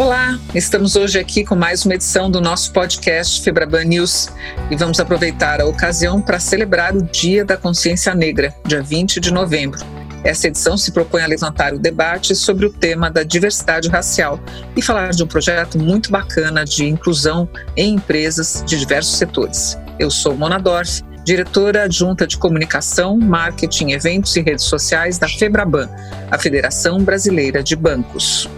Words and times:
Olá, 0.00 0.40
estamos 0.54 0.96
hoje 0.96 1.18
aqui 1.18 1.44
com 1.44 1.54
mais 1.54 1.84
uma 1.84 1.94
edição 1.94 2.30
do 2.30 2.40
nosso 2.40 2.72
podcast 2.72 3.42
Febraban 3.42 3.84
News 3.84 4.30
e 4.70 4.74
vamos 4.74 4.98
aproveitar 4.98 5.60
a 5.60 5.66
ocasião 5.66 6.22
para 6.22 6.40
celebrar 6.40 6.96
o 6.96 7.02
Dia 7.02 7.44
da 7.44 7.54
Consciência 7.54 8.14
Negra, 8.14 8.54
dia 8.64 8.82
20 8.82 9.20
de 9.20 9.30
novembro. 9.30 9.78
Essa 10.24 10.48
edição 10.48 10.78
se 10.78 10.90
propõe 10.90 11.20
a 11.20 11.26
levantar 11.26 11.74
o 11.74 11.78
debate 11.78 12.34
sobre 12.34 12.64
o 12.64 12.72
tema 12.72 13.10
da 13.10 13.22
diversidade 13.22 13.90
racial 13.90 14.40
e 14.74 14.80
falar 14.80 15.10
de 15.10 15.22
um 15.22 15.26
projeto 15.26 15.78
muito 15.78 16.10
bacana 16.10 16.64
de 16.64 16.86
inclusão 16.86 17.46
em 17.76 17.96
empresas 17.96 18.64
de 18.66 18.78
diversos 18.78 19.18
setores. 19.18 19.78
Eu 19.98 20.10
sou 20.10 20.34
Mona 20.34 20.58
Dorf, 20.58 21.02
diretora 21.26 21.82
adjunta 21.82 22.26
de 22.26 22.38
comunicação, 22.38 23.18
marketing, 23.18 23.90
eventos 23.90 24.34
e 24.34 24.40
redes 24.40 24.64
sociais 24.64 25.18
da 25.18 25.28
Febraban, 25.28 25.90
a 26.30 26.38
Federação 26.38 27.04
Brasileira 27.04 27.62
de 27.62 27.76
Bancos. 27.76 28.48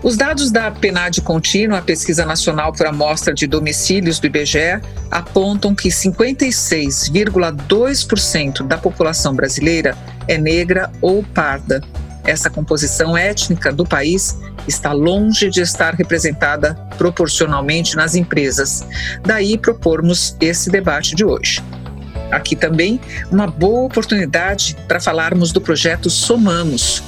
Os 0.00 0.16
dados 0.16 0.52
da 0.52 0.70
PNAD 0.70 1.22
contínua, 1.22 1.78
a 1.78 1.82
Pesquisa 1.82 2.24
Nacional 2.24 2.72
por 2.72 2.86
Amostra 2.86 3.34
de 3.34 3.48
Domicílios 3.48 4.20
do 4.20 4.28
IBGE, 4.28 4.80
apontam 5.10 5.74
que 5.74 5.88
56,2% 5.88 8.64
da 8.64 8.78
população 8.78 9.34
brasileira 9.34 9.98
é 10.28 10.38
negra 10.38 10.88
ou 11.02 11.24
parda. 11.24 11.82
Essa 12.24 12.48
composição 12.48 13.16
étnica 13.16 13.72
do 13.72 13.84
país 13.84 14.38
está 14.68 14.92
longe 14.92 15.50
de 15.50 15.62
estar 15.62 15.94
representada 15.94 16.74
proporcionalmente 16.96 17.96
nas 17.96 18.14
empresas. 18.14 18.86
Daí 19.24 19.58
propormos 19.58 20.36
esse 20.40 20.70
debate 20.70 21.16
de 21.16 21.24
hoje. 21.24 21.60
Aqui 22.30 22.54
também 22.54 23.00
uma 23.32 23.46
boa 23.46 23.86
oportunidade 23.86 24.76
para 24.86 25.00
falarmos 25.00 25.50
do 25.50 25.60
projeto 25.60 26.10
Somamos, 26.10 27.02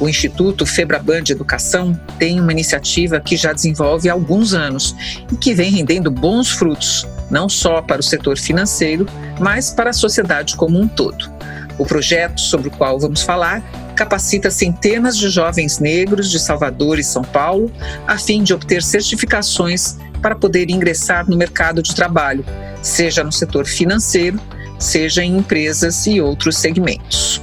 o 0.00 0.08
Instituto 0.08 0.66
Febraban 0.66 1.22
de 1.22 1.32
Educação 1.32 1.98
tem 2.18 2.40
uma 2.40 2.52
iniciativa 2.52 3.20
que 3.20 3.36
já 3.36 3.52
desenvolve 3.52 4.08
há 4.08 4.12
alguns 4.12 4.52
anos 4.52 4.94
e 5.32 5.36
que 5.36 5.54
vem 5.54 5.70
rendendo 5.70 6.10
bons 6.10 6.50
frutos, 6.50 7.06
não 7.30 7.48
só 7.48 7.80
para 7.80 8.00
o 8.00 8.04
setor 8.04 8.36
financeiro, 8.36 9.06
mas 9.38 9.70
para 9.70 9.90
a 9.90 9.94
sociedade 9.94 10.56
como 10.56 10.78
um 10.78 10.88
todo. 10.88 11.32
O 11.78 11.84
projeto 11.84 12.40
sobre 12.40 12.68
o 12.68 12.70
qual 12.70 12.98
vamos 12.98 13.22
falar 13.22 13.62
capacita 13.94 14.50
centenas 14.50 15.16
de 15.16 15.28
jovens 15.28 15.78
negros 15.78 16.30
de 16.30 16.38
Salvador 16.38 16.98
e 16.98 17.04
São 17.04 17.22
Paulo 17.22 17.70
a 18.06 18.18
fim 18.18 18.42
de 18.42 18.52
obter 18.52 18.82
certificações 18.82 19.96
para 20.20 20.34
poder 20.34 20.70
ingressar 20.70 21.28
no 21.28 21.36
mercado 21.36 21.82
de 21.82 21.94
trabalho, 21.94 22.44
seja 22.82 23.22
no 23.22 23.30
setor 23.30 23.66
financeiro, 23.66 24.40
seja 24.78 25.22
em 25.22 25.36
empresas 25.36 26.06
e 26.06 26.20
outros 26.20 26.58
segmentos. 26.58 27.40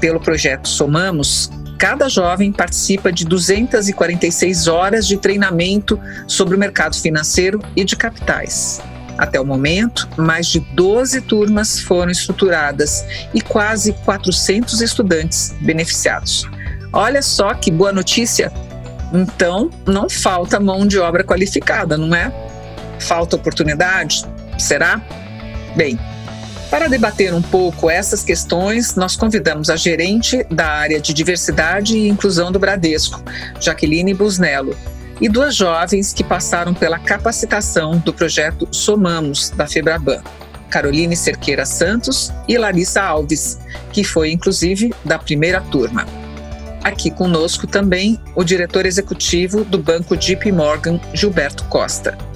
Pelo 0.00 0.18
projeto 0.18 0.66
Somamos, 0.66 1.50
cada 1.80 2.10
jovem 2.10 2.52
participa 2.52 3.10
de 3.10 3.24
246 3.24 4.68
horas 4.68 5.06
de 5.06 5.16
treinamento 5.16 5.98
sobre 6.26 6.54
o 6.54 6.58
mercado 6.58 6.94
financeiro 6.94 7.58
e 7.74 7.82
de 7.84 7.96
capitais. 7.96 8.82
Até 9.16 9.40
o 9.40 9.46
momento, 9.46 10.06
mais 10.18 10.46
de 10.46 10.60
12 10.60 11.22
turmas 11.22 11.80
foram 11.80 12.10
estruturadas 12.10 13.02
e 13.32 13.40
quase 13.40 13.94
400 14.04 14.82
estudantes 14.82 15.54
beneficiados. 15.62 16.46
Olha 16.92 17.22
só 17.22 17.54
que 17.54 17.70
boa 17.70 17.92
notícia! 17.92 18.52
Então, 19.10 19.70
não 19.86 20.08
falta 20.08 20.60
mão 20.60 20.86
de 20.86 20.98
obra 20.98 21.24
qualificada, 21.24 21.96
não 21.96 22.14
é? 22.14 22.30
Falta 22.98 23.36
oportunidade? 23.36 24.26
Será? 24.58 25.00
Bem, 25.74 25.98
para 26.70 26.88
debater 26.88 27.34
um 27.34 27.42
pouco 27.42 27.90
essas 27.90 28.22
questões, 28.22 28.94
nós 28.94 29.16
convidamos 29.16 29.68
a 29.68 29.76
gerente 29.76 30.44
da 30.48 30.68
área 30.68 31.00
de 31.00 31.12
diversidade 31.12 31.98
e 31.98 32.08
inclusão 32.08 32.52
do 32.52 32.60
Bradesco, 32.60 33.20
Jaqueline 33.60 34.14
Busnello, 34.14 34.76
e 35.20 35.28
duas 35.28 35.56
jovens 35.56 36.12
que 36.12 36.22
passaram 36.22 36.72
pela 36.72 36.98
capacitação 36.98 37.98
do 37.98 38.12
projeto 38.12 38.68
Somamos, 38.70 39.50
da 39.50 39.66
Febraban, 39.66 40.22
Caroline 40.70 41.16
Cerqueira 41.16 41.66
Santos 41.66 42.32
e 42.46 42.56
Larissa 42.56 43.02
Alves, 43.02 43.58
que 43.92 44.04
foi 44.04 44.30
inclusive 44.30 44.94
da 45.04 45.18
primeira 45.18 45.60
turma. 45.60 46.06
Aqui 46.84 47.10
conosco 47.10 47.66
também 47.66 48.18
o 48.36 48.44
diretor 48.44 48.86
executivo 48.86 49.64
do 49.64 49.76
Banco 49.76 50.16
JP 50.16 50.52
Morgan, 50.52 51.00
Gilberto 51.12 51.64
Costa. 51.64 52.29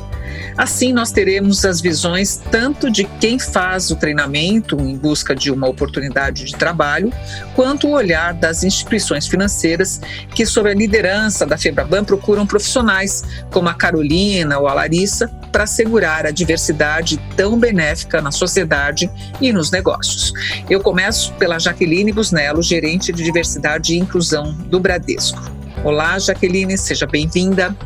Assim, 0.57 0.93
nós 0.93 1.11
teremos 1.11 1.65
as 1.65 1.81
visões 1.81 2.41
tanto 2.51 2.91
de 2.91 3.05
quem 3.05 3.39
faz 3.39 3.91
o 3.91 3.97
treinamento 3.97 4.81
em 4.81 4.97
busca 4.97 5.35
de 5.35 5.51
uma 5.51 5.69
oportunidade 5.69 6.45
de 6.45 6.57
trabalho, 6.57 7.13
quanto 7.55 7.89
o 7.89 7.93
olhar 7.93 8.35
das 8.35 8.63
instituições 8.63 9.27
financeiras 9.27 10.01
que, 10.35 10.47
sob 10.47 10.71
a 10.71 10.75
liderança 10.75 11.45
da 11.45 11.59
Febraban, 11.59 12.05
procuram 12.05 12.47
profissionais 12.47 13.25
como 13.51 13.69
a 13.69 13.75
Carolina 13.75 14.59
ou 14.59 14.69
a 14.69 14.75
Larissa 14.75 15.29
para 15.51 15.65
assegurar 15.65 16.27
a 16.27 16.31
diversidade 16.31 17.21
tão 17.37 17.59
benéfica 17.59 18.21
na 18.21 18.31
sociedade 18.31 19.11
e 19.41 19.53
nos 19.53 19.71
negócios. 19.71 20.33
Eu 20.69 20.81
começo 20.81 21.33
pela 21.35 21.59
Jaqueline 21.59 22.13
Busnello, 22.13 22.63
gerente 22.63 23.13
de 23.13 23.23
diversidade 23.23 23.95
e 23.95 23.99
inclusão 23.99 24.53
do 24.53 24.81
Bradesco. 24.81 25.43
Olá, 25.83 26.19
Jaqueline, 26.19 26.79
seja 26.79 27.07
bem-vinda. 27.07 27.77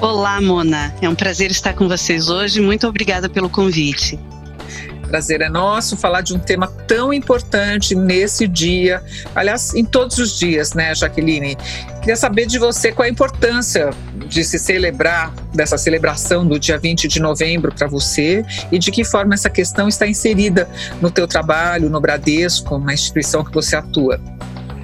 Olá, 0.00 0.40
Mona. 0.40 0.94
É 1.02 1.08
um 1.10 1.14
prazer 1.14 1.50
estar 1.50 1.74
com 1.74 1.86
vocês 1.86 2.30
hoje. 2.30 2.58
Muito 2.58 2.88
obrigada 2.88 3.28
pelo 3.28 3.50
convite. 3.50 4.18
Prazer 5.06 5.42
é 5.42 5.48
nosso 5.50 5.94
falar 5.94 6.22
de 6.22 6.32
um 6.32 6.38
tema 6.38 6.68
tão 6.88 7.12
importante 7.12 7.94
nesse 7.94 8.48
dia, 8.48 9.02
aliás, 9.34 9.74
em 9.74 9.84
todos 9.84 10.16
os 10.16 10.38
dias, 10.38 10.72
né, 10.72 10.94
Jaqueline? 10.94 11.54
Queria 11.98 12.16
saber 12.16 12.46
de 12.46 12.58
você 12.58 12.92
qual 12.92 13.04
a 13.04 13.10
importância 13.10 13.90
de 14.26 14.42
se 14.42 14.58
celebrar, 14.58 15.34
dessa 15.52 15.76
celebração 15.76 16.46
do 16.46 16.58
dia 16.58 16.78
20 16.78 17.06
de 17.06 17.20
novembro 17.20 17.70
para 17.74 17.86
você 17.86 18.42
e 18.72 18.78
de 18.78 18.90
que 18.90 19.04
forma 19.04 19.34
essa 19.34 19.50
questão 19.50 19.86
está 19.86 20.06
inserida 20.06 20.66
no 21.02 21.10
teu 21.10 21.28
trabalho, 21.28 21.90
no 21.90 22.00
Bradesco, 22.00 22.78
na 22.78 22.94
instituição 22.94 23.44
que 23.44 23.52
você 23.52 23.76
atua. 23.76 24.18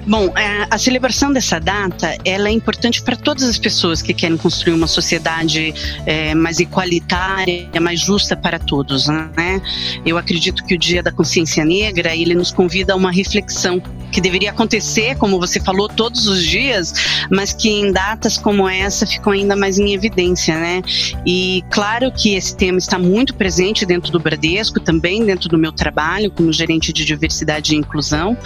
Bom, 0.07 0.31
é, 0.37 0.65
a 0.71 0.77
celebração 0.77 1.33
dessa 1.33 1.59
data 1.59 2.17
ela 2.23 2.47
é 2.47 2.51
importante 2.51 3.01
para 3.01 3.17
todas 3.17 3.43
as 3.43 3.57
pessoas 3.57 4.01
que 4.01 4.13
querem 4.13 4.37
construir 4.37 4.73
uma 4.73 4.87
sociedade 4.87 5.73
é, 6.05 6.33
mais 6.33 6.59
igualitária, 6.59 7.69
mais 7.81 7.99
justa 7.99 8.33
para 8.33 8.57
todos. 8.57 9.07
Né? 9.07 9.61
Eu 10.05 10.17
acredito 10.17 10.63
que 10.63 10.75
o 10.75 10.77
Dia 10.77 11.03
da 11.03 11.11
Consciência 11.11 11.65
Negra 11.65 12.15
ele 12.15 12.33
nos 12.33 12.51
convida 12.51 12.93
a 12.93 12.95
uma 12.95 13.11
reflexão 13.11 13.81
que 14.11 14.21
deveria 14.21 14.51
acontecer, 14.51 15.15
como 15.17 15.39
você 15.39 15.59
falou, 15.59 15.87
todos 15.87 16.27
os 16.27 16.43
dias, 16.43 16.93
mas 17.29 17.53
que 17.53 17.69
em 17.69 17.91
datas 17.91 18.37
como 18.37 18.67
essa 18.67 19.05
ficam 19.05 19.33
ainda 19.33 19.55
mais 19.55 19.77
em 19.77 19.93
evidência, 19.93 20.57
né? 20.57 20.81
E 21.25 21.63
claro 21.69 22.11
que 22.11 22.35
esse 22.35 22.55
tema 22.55 22.77
está 22.77 22.97
muito 22.97 23.33
presente 23.33 23.85
dentro 23.85 24.11
do 24.11 24.19
Bradesco, 24.19 24.79
também 24.79 25.25
dentro 25.25 25.49
do 25.49 25.57
meu 25.57 25.71
trabalho 25.71 26.31
como 26.31 26.51
gerente 26.51 26.93
de 26.93 27.05
diversidade 27.05 27.73
e 27.73 27.77
inclusão. 27.77 28.37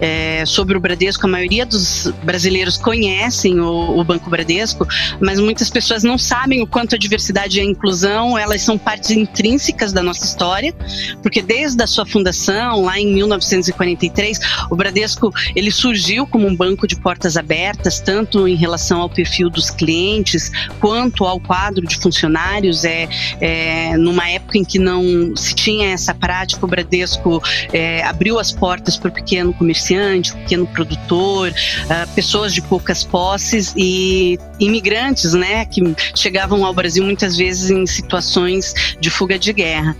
É, 0.00 0.44
sobre 0.46 0.76
o 0.76 0.80
Bradesco, 0.80 1.26
a 1.26 1.28
maioria 1.28 1.66
dos 1.66 2.12
brasileiros 2.22 2.76
conhecem 2.76 3.60
o, 3.60 3.98
o 3.98 4.04
Banco 4.04 4.30
Bradesco, 4.30 4.86
mas 5.20 5.38
muitas 5.38 5.70
pessoas 5.70 6.02
não 6.02 6.16
sabem 6.16 6.62
o 6.62 6.66
quanto 6.66 6.94
a 6.94 6.98
diversidade 6.98 7.58
e 7.58 7.60
a 7.60 7.64
inclusão 7.64 8.38
elas 8.38 8.62
são 8.62 8.78
partes 8.78 9.10
intrínsecas 9.10 9.92
da 9.92 10.02
nossa 10.02 10.24
história, 10.24 10.74
porque 11.22 11.42
desde 11.42 11.82
a 11.82 11.86
sua 11.86 12.06
fundação, 12.06 12.82
lá 12.82 12.98
em 12.98 13.12
1943, 13.12 14.40
o 14.70 14.76
Bradesco 14.76 14.99
Bradesco 15.00 15.32
ele 15.54 15.70
surgiu 15.70 16.26
como 16.26 16.46
um 16.46 16.54
banco 16.54 16.86
de 16.86 16.96
portas 16.96 17.36
abertas, 17.36 18.00
tanto 18.00 18.46
em 18.46 18.54
relação 18.54 19.00
ao 19.00 19.08
perfil 19.08 19.48
dos 19.48 19.70
clientes 19.70 20.50
quanto 20.78 21.24
ao 21.24 21.40
quadro 21.40 21.86
de 21.86 21.96
funcionários. 21.96 22.84
É, 22.84 23.08
é 23.40 23.96
numa 23.96 24.28
época 24.28 24.58
em 24.58 24.64
que 24.64 24.78
não 24.78 25.34
se 25.36 25.54
tinha 25.54 25.90
essa 25.90 26.14
prática, 26.14 26.64
o 26.64 26.68
Bradesco 26.68 27.42
é, 27.72 28.02
abriu 28.04 28.38
as 28.38 28.52
portas 28.52 28.96
para 28.96 29.08
o 29.08 29.12
pequeno 29.12 29.52
comerciante, 29.54 30.32
o 30.32 30.36
pequeno 30.38 30.66
produtor, 30.66 31.50
uh, 31.50 32.14
pessoas 32.14 32.52
de 32.52 32.60
poucas 32.62 33.04
posses 33.04 33.72
e 33.76 34.38
imigrantes, 34.58 35.32
né, 35.32 35.64
que 35.64 35.80
chegavam 36.14 36.64
ao 36.64 36.74
Brasil 36.74 37.04
muitas 37.04 37.36
vezes 37.36 37.70
em 37.70 37.86
situações 37.86 38.74
de 39.00 39.10
fuga 39.10 39.38
de 39.38 39.52
guerra. 39.52 39.96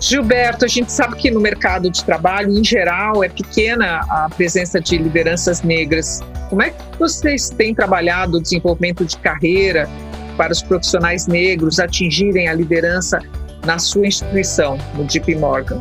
Gilberto, 0.00 0.64
a 0.64 0.68
gente 0.68 0.92
sabe 0.92 1.16
que 1.16 1.30
no 1.30 1.40
mercado 1.40 1.90
de 1.90 2.04
trabalho, 2.04 2.50
em 2.50 2.64
geral, 2.64 3.24
é 3.24 3.28
pequena 3.28 4.00
a 4.08 4.28
presença 4.28 4.80
de 4.80 4.98
lideranças 4.98 5.62
negras. 5.62 6.20
Como 6.50 6.62
é 6.62 6.70
que 6.70 6.98
vocês 6.98 7.50
têm 7.50 7.74
trabalhado 7.74 8.38
o 8.38 8.42
desenvolvimento 8.42 9.04
de 9.04 9.16
carreira 9.18 9.88
para 10.36 10.52
os 10.52 10.62
profissionais 10.62 11.26
negros 11.26 11.78
atingirem 11.78 12.48
a 12.48 12.54
liderança 12.54 13.18
na 13.64 13.78
sua 13.78 14.06
instituição, 14.06 14.78
no 14.94 15.04
JP 15.04 15.36
Morgan? 15.36 15.80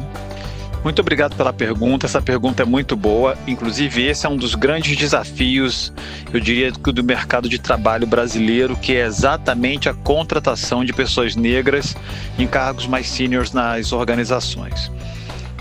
Muito 0.83 0.99
obrigado 0.99 1.35
pela 1.35 1.53
pergunta. 1.53 2.05
Essa 2.05 2.21
pergunta 2.21 2.63
é 2.63 2.65
muito 2.65 2.95
boa. 2.95 3.37
Inclusive, 3.47 4.03
esse 4.05 4.25
é 4.25 4.29
um 4.29 4.35
dos 4.35 4.53
grandes 4.53 4.97
desafios, 4.97 5.93
eu 6.33 6.39
diria, 6.39 6.71
do 6.71 7.03
mercado 7.03 7.47
de 7.47 7.57
trabalho 7.57 8.05
brasileiro, 8.05 8.75
que 8.75 8.93
é 8.93 9.05
exatamente 9.05 9.87
a 9.87 9.93
contratação 9.93 10.83
de 10.83 10.91
pessoas 10.91 11.35
negras 11.35 11.95
em 12.37 12.45
cargos 12.45 12.85
mais 12.85 13.07
seniors 13.07 13.53
nas 13.53 13.93
organizações. 13.93 14.91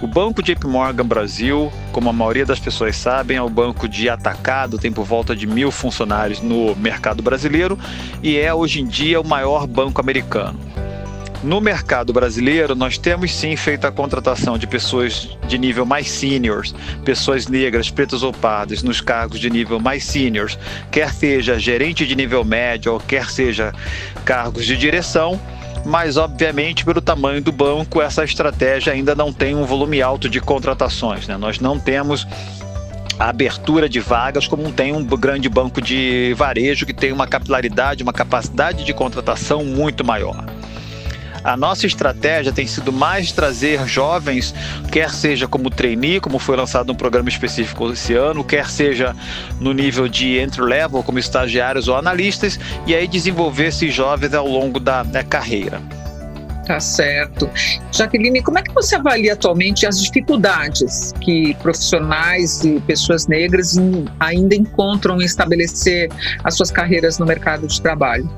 O 0.02 0.06
banco 0.08 0.42
JP 0.42 0.66
Morgan 0.66 1.06
Brasil, 1.06 1.72
como 1.92 2.10
a 2.10 2.12
maioria 2.12 2.44
das 2.44 2.58
pessoas 2.58 2.96
sabem, 2.96 3.36
é 3.36 3.42
o 3.42 3.48
banco 3.48 3.86
de 3.86 4.08
atacado, 4.08 4.76
tem 4.76 4.90
por 4.90 5.04
volta 5.04 5.36
de 5.36 5.46
mil 5.46 5.70
funcionários 5.70 6.40
no 6.40 6.74
mercado 6.74 7.22
brasileiro 7.22 7.78
e 8.20 8.36
é 8.36 8.52
hoje 8.52 8.80
em 8.80 8.86
dia 8.86 9.20
o 9.20 9.26
maior 9.26 9.64
banco 9.64 10.00
americano. 10.00 10.71
No 11.42 11.60
mercado 11.60 12.12
brasileiro, 12.12 12.76
nós 12.76 12.96
temos 12.96 13.34
sim 13.34 13.56
feito 13.56 13.84
a 13.84 13.90
contratação 13.90 14.56
de 14.56 14.64
pessoas 14.64 15.36
de 15.48 15.58
nível 15.58 15.84
mais 15.84 16.08
seniors, 16.08 16.72
pessoas 17.04 17.48
negras, 17.48 17.90
pretas 17.90 18.22
ou 18.22 18.32
pardas, 18.32 18.84
nos 18.84 19.00
cargos 19.00 19.40
de 19.40 19.50
nível 19.50 19.80
mais 19.80 20.04
seniors, 20.04 20.56
quer 20.92 21.12
seja 21.12 21.58
gerente 21.58 22.06
de 22.06 22.14
nível 22.14 22.44
médio 22.44 22.92
ou 22.92 23.00
quer 23.00 23.28
seja 23.28 23.72
cargos 24.24 24.64
de 24.64 24.76
direção 24.76 25.40
mas 25.84 26.16
obviamente 26.16 26.84
pelo 26.84 27.00
tamanho 27.00 27.42
do 27.42 27.50
banco 27.50 28.00
essa 28.00 28.22
estratégia 28.22 28.92
ainda 28.92 29.16
não 29.16 29.32
tem 29.32 29.56
um 29.56 29.64
volume 29.64 30.00
alto 30.00 30.28
de 30.28 30.40
contratações. 30.40 31.26
Né? 31.26 31.36
Nós 31.36 31.58
não 31.58 31.76
temos 31.76 32.24
a 33.18 33.28
abertura 33.28 33.88
de 33.88 33.98
vagas 33.98 34.46
como 34.46 34.70
tem 34.70 34.92
um 34.92 35.04
grande 35.04 35.48
banco 35.48 35.80
de 35.80 36.34
varejo 36.36 36.86
que 36.86 36.94
tem 36.94 37.10
uma 37.10 37.26
capilaridade, 37.26 38.02
uma 38.02 38.12
capacidade 38.12 38.84
de 38.84 38.94
contratação 38.94 39.64
muito 39.64 40.04
maior. 40.04 40.44
A 41.44 41.56
nossa 41.56 41.86
estratégia 41.86 42.52
tem 42.52 42.66
sido 42.66 42.92
mais 42.92 43.32
trazer 43.32 43.86
jovens, 43.86 44.54
quer 44.90 45.10
seja 45.10 45.48
como 45.48 45.70
trainee, 45.70 46.20
como 46.20 46.38
foi 46.38 46.56
lançado 46.56 46.92
um 46.92 46.94
programa 46.94 47.28
específico 47.28 47.92
esse 47.92 48.14
ano, 48.14 48.44
quer 48.44 48.68
seja 48.68 49.14
no 49.60 49.72
nível 49.72 50.08
de 50.08 50.38
entry 50.38 50.62
level, 50.62 51.02
como 51.02 51.18
estagiários 51.18 51.88
ou 51.88 51.96
analistas, 51.96 52.58
e 52.86 52.94
aí 52.94 53.08
desenvolver 53.08 53.66
esses 53.66 53.92
jovens 53.92 54.34
ao 54.34 54.46
longo 54.46 54.78
da, 54.78 55.02
da 55.02 55.24
carreira. 55.24 55.80
Tá 56.66 56.78
certo. 56.78 57.50
Jaqueline, 57.90 58.40
como 58.40 58.58
é 58.58 58.62
que 58.62 58.72
você 58.72 58.94
avalia 58.94 59.32
atualmente 59.32 59.84
as 59.84 60.00
dificuldades 60.00 61.12
que 61.20 61.54
profissionais 61.54 62.64
e 62.64 62.80
pessoas 62.80 63.26
negras 63.26 63.76
ainda 64.20 64.54
encontram 64.54 65.20
em 65.20 65.24
estabelecer 65.24 66.08
as 66.44 66.54
suas 66.54 66.70
carreiras 66.70 67.18
no 67.18 67.26
mercado 67.26 67.66
de 67.66 67.82
trabalho? 67.82 68.30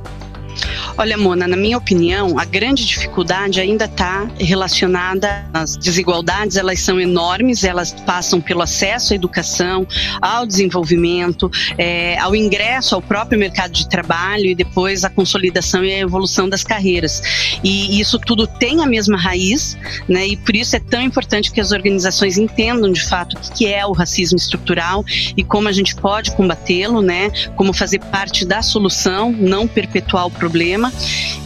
Olha, 0.96 1.16
Mona, 1.16 1.48
na 1.48 1.56
minha 1.56 1.76
opinião, 1.76 2.38
a 2.38 2.44
grande 2.44 2.84
dificuldade 2.84 3.60
ainda 3.60 3.86
está 3.86 4.28
relacionada 4.38 5.44
às 5.52 5.76
desigualdades, 5.76 6.56
elas 6.56 6.80
são 6.80 7.00
enormes, 7.00 7.64
elas 7.64 7.92
passam 8.06 8.40
pelo 8.40 8.62
acesso 8.62 9.12
à 9.12 9.16
educação, 9.16 9.86
ao 10.20 10.46
desenvolvimento, 10.46 11.50
é, 11.76 12.18
ao 12.18 12.34
ingresso 12.34 12.94
ao 12.94 13.02
próprio 13.02 13.38
mercado 13.38 13.72
de 13.72 13.88
trabalho 13.88 14.46
e 14.46 14.54
depois 14.54 15.04
a 15.04 15.10
consolidação 15.10 15.84
e 15.84 15.92
a 15.92 15.98
evolução 15.98 16.48
das 16.48 16.62
carreiras. 16.62 17.58
E 17.62 18.00
isso 18.00 18.18
tudo 18.18 18.46
tem 18.46 18.82
a 18.82 18.86
mesma 18.86 19.18
raiz, 19.18 19.76
né? 20.08 20.26
E 20.26 20.36
por 20.36 20.54
isso 20.54 20.76
é 20.76 20.80
tão 20.80 21.00
importante 21.00 21.50
que 21.50 21.60
as 21.60 21.72
organizações 21.72 22.38
entendam 22.38 22.92
de 22.92 23.02
fato 23.02 23.36
o 23.36 23.54
que 23.54 23.66
é 23.66 23.84
o 23.84 23.92
racismo 23.92 24.36
estrutural 24.36 25.04
e 25.36 25.42
como 25.42 25.68
a 25.68 25.72
gente 25.72 25.94
pode 25.96 26.30
combatê-lo, 26.32 27.02
né? 27.02 27.30
Como 27.56 27.72
fazer 27.72 27.98
parte 27.98 28.44
da 28.44 28.62
solução, 28.62 29.32
não 29.32 29.66
perpetuar 29.66 30.26
o 30.26 30.30
problema. 30.30 30.43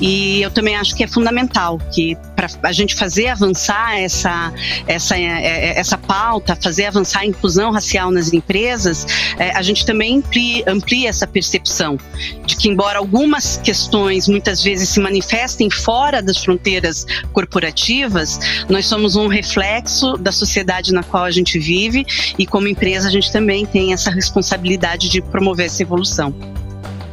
E 0.00 0.42
eu 0.42 0.50
também 0.50 0.76
acho 0.76 0.94
que 0.94 1.02
é 1.02 1.06
fundamental 1.06 1.78
que 1.92 2.16
para 2.36 2.48
a 2.62 2.72
gente 2.72 2.94
fazer 2.94 3.28
avançar 3.28 3.98
essa, 3.98 4.52
essa, 4.86 5.18
é, 5.18 5.22
é, 5.22 5.78
essa 5.78 5.98
pauta, 5.98 6.56
fazer 6.56 6.86
avançar 6.86 7.20
a 7.20 7.26
inclusão 7.26 7.72
racial 7.72 8.10
nas 8.10 8.32
empresas, 8.32 9.06
é, 9.38 9.50
a 9.50 9.62
gente 9.62 9.84
também 9.84 10.18
amplia, 10.18 10.64
amplia 10.68 11.08
essa 11.08 11.26
percepção 11.26 11.98
de 12.46 12.56
que, 12.56 12.68
embora 12.68 12.98
algumas 12.98 13.56
questões 13.56 14.28
muitas 14.28 14.62
vezes 14.62 14.88
se 14.88 15.00
manifestem 15.00 15.68
fora 15.70 16.22
das 16.22 16.38
fronteiras 16.38 17.04
corporativas, 17.32 18.38
nós 18.68 18.86
somos 18.86 19.16
um 19.16 19.26
reflexo 19.26 20.16
da 20.16 20.30
sociedade 20.30 20.92
na 20.92 21.02
qual 21.02 21.24
a 21.24 21.30
gente 21.30 21.58
vive 21.58 22.06
e, 22.38 22.46
como 22.46 22.68
empresa, 22.68 23.08
a 23.08 23.10
gente 23.10 23.32
também 23.32 23.66
tem 23.66 23.92
essa 23.92 24.10
responsabilidade 24.10 25.08
de 25.08 25.20
promover 25.20 25.66
essa 25.66 25.82
evolução. 25.82 26.34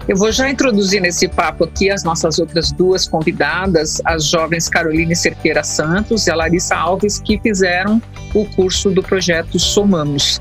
Eu 0.08 0.16
vou 0.16 0.32
já 0.32 0.50
introduzir 0.50 1.02
nesse 1.02 1.28
papo 1.28 1.64
aqui 1.64 1.90
as 1.90 2.04
nossas 2.04 2.38
outras 2.38 2.72
duas 2.72 3.08
convidadas, 3.08 4.00
as 4.06 4.26
jovens 4.26 4.70
Caroline 4.70 5.16
Cerqueira 5.16 5.64
Santos 5.64 6.28
e 6.28 6.32
a 6.32 6.36
Larissa 6.36 6.76
Alves, 6.76 7.20
que 7.20 7.40
fizeram 7.40 8.00
o 8.34 8.46
curso 8.46 8.92
do 8.92 9.02
projeto 9.02 9.58
Somamos. 9.58 10.40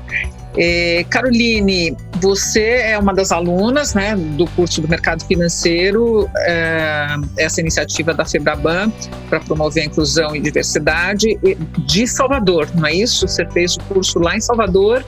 É, 0.57 1.03
Caroline, 1.09 1.97
você 2.21 2.61
é 2.61 2.97
uma 2.97 3.13
das 3.13 3.31
alunas 3.31 3.93
né, 3.93 4.15
do 4.15 4.45
curso 4.47 4.81
do 4.81 4.87
mercado 4.87 5.25
financeiro, 5.25 6.29
é, 6.37 7.15
essa 7.37 7.59
iniciativa 7.59 8.13
da 8.13 8.23
FEBRABAN 8.23 8.89
para 9.29 9.39
promover 9.41 9.83
a 9.83 9.85
inclusão 9.87 10.35
e 10.35 10.39
diversidade 10.39 11.37
de 11.79 12.07
Salvador, 12.07 12.69
não 12.73 12.85
é 12.85 12.93
isso? 12.93 13.27
Você 13.27 13.45
fez 13.47 13.75
o 13.75 13.79
curso 13.81 14.19
lá 14.19 14.37
em 14.37 14.39
Salvador 14.39 15.03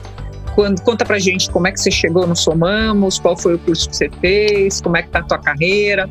quando, 0.58 0.82
conta 0.82 1.04
pra 1.04 1.20
gente 1.20 1.48
como 1.52 1.68
é 1.68 1.72
que 1.72 1.78
você 1.78 1.88
chegou 1.88 2.26
no 2.26 2.34
Somamos, 2.34 3.20
qual 3.20 3.36
foi 3.36 3.54
o 3.54 3.58
curso 3.60 3.88
que 3.88 3.94
você 3.94 4.10
fez, 4.20 4.80
como 4.80 4.96
é 4.96 5.02
que 5.02 5.08
tá 5.08 5.20
a 5.20 5.22
tua 5.22 5.38
carreira. 5.38 6.10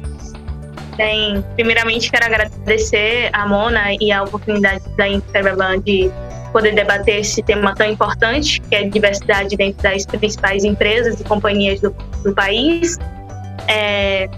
Bem, 0.95 1.43
primeiramente 1.55 2.09
quero 2.09 2.25
agradecer 2.25 3.29
a 3.33 3.45
Mona 3.45 3.93
e 3.99 4.09
a 4.09 4.23
oportunidade 4.23 4.87
da 4.95 5.05
Interbaban 5.05 5.81
de 5.81 6.09
poder 6.53 6.73
debater 6.73 7.19
esse 7.19 7.43
tema 7.43 7.75
tão 7.75 7.91
importante, 7.91 8.61
que 8.61 8.73
é 8.73 8.79
a 8.85 8.87
diversidade 8.87 9.57
dentro 9.57 9.83
das 9.83 10.05
principais 10.05 10.63
empresas 10.63 11.19
e 11.19 11.25
companhias 11.25 11.81
do, 11.81 11.93
do 12.23 12.33
país. 12.33 12.97
É, 13.67 14.29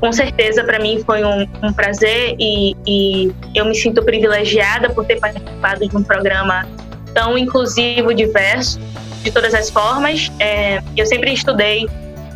com 0.00 0.14
certeza, 0.14 0.64
para 0.64 0.78
mim 0.78 1.02
foi 1.04 1.22
um, 1.22 1.46
um 1.62 1.74
prazer 1.74 2.36
e, 2.38 2.74
e, 2.86 3.32
eu 3.54 3.66
me 3.66 3.74
sinto 3.74 4.02
privilegiada 4.02 4.88
por 4.88 5.04
ter 5.04 5.20
participado 5.20 5.86
de 5.86 5.94
um 5.94 6.02
programa 6.02 6.66
tão 7.12 7.36
inclusivo, 7.36 8.14
diverso, 8.14 8.80
de 9.26 9.32
todas 9.32 9.52
as 9.54 9.68
formas. 9.68 10.30
É, 10.38 10.80
eu 10.96 11.04
sempre 11.04 11.32
estudei 11.32 11.86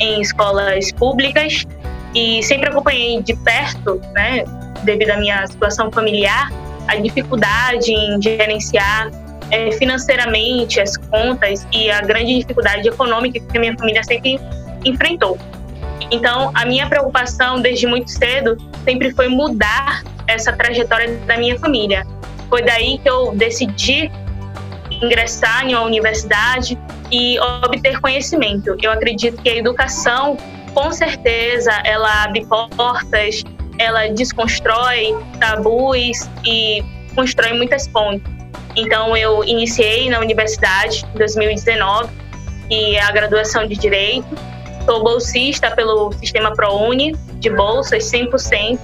em 0.01 0.21
escolas 0.21 0.91
públicas 0.93 1.65
e 2.15 2.43
sempre 2.43 2.69
acompanhei 2.69 3.23
de 3.23 3.37
perto, 3.37 4.01
né, 4.13 4.45
devido 4.83 5.11
à 5.11 5.17
minha 5.17 5.47
situação 5.47 5.91
familiar, 5.93 6.51
a 6.89 6.97
dificuldade 6.97 7.93
em 7.93 8.21
gerenciar 8.21 9.11
é, 9.53 9.71
financeiramente 9.73 10.81
as 10.81 10.97
contas 10.97 11.65
e 11.73 11.91
a 11.91 12.01
grande 12.01 12.41
dificuldade 12.41 12.89
econômica 12.89 13.39
que 13.39 13.57
a 13.57 13.61
minha 13.61 13.77
família 13.79 14.03
sempre 14.03 14.41
enfrentou. 14.85 15.39
Então, 16.11 16.51
a 16.55 16.67
minha 16.67 16.89
preocupação 16.89 17.61
desde 17.61 17.87
muito 17.87 18.11
cedo 18.11 18.57
sempre 18.85 19.13
foi 19.13 19.29
mudar 19.29 20.03
essa 20.27 20.53
trajetória 20.53 21.17
da 21.27 21.37
minha 21.37 21.57
família. 21.59 22.05
Foi 22.49 22.63
daí 22.63 22.99
que 22.99 23.09
eu 23.09 23.33
decidi 23.37 24.11
ingressar 25.03 25.67
em 25.67 25.75
uma 25.75 25.83
universidade 25.83 26.79
e 27.11 27.39
obter 27.65 28.01
conhecimento. 28.01 28.77
Eu 28.83 28.93
acredito 28.93 29.41
que 29.43 29.49
a 29.49 29.57
educação, 29.57 30.37
com 30.75 30.93
certeza, 30.93 31.73
ela 31.85 32.25
abre 32.25 32.47
portas, 32.47 33.43
ela 33.79 34.09
desconstrói 34.09 35.17
tabus 35.39 36.29
e 36.45 36.85
constrói 37.15 37.53
muitas 37.55 37.89
pontes. 37.89 38.31
Então, 38.77 39.17
eu 39.17 39.43
iniciei 39.45 40.09
na 40.09 40.21
universidade 40.21 41.05
em 41.15 41.19
2019, 41.19 42.09
e 42.71 42.95
é 42.95 43.03
a 43.03 43.11
graduação 43.11 43.67
de 43.67 43.75
Direito. 43.75 44.29
Sou 44.85 45.03
bolsista 45.03 45.71
pelo 45.73 46.13
sistema 46.13 46.55
ProUni, 46.55 47.17
de 47.41 47.51
bolsas 47.51 48.05
100%. 48.05 48.79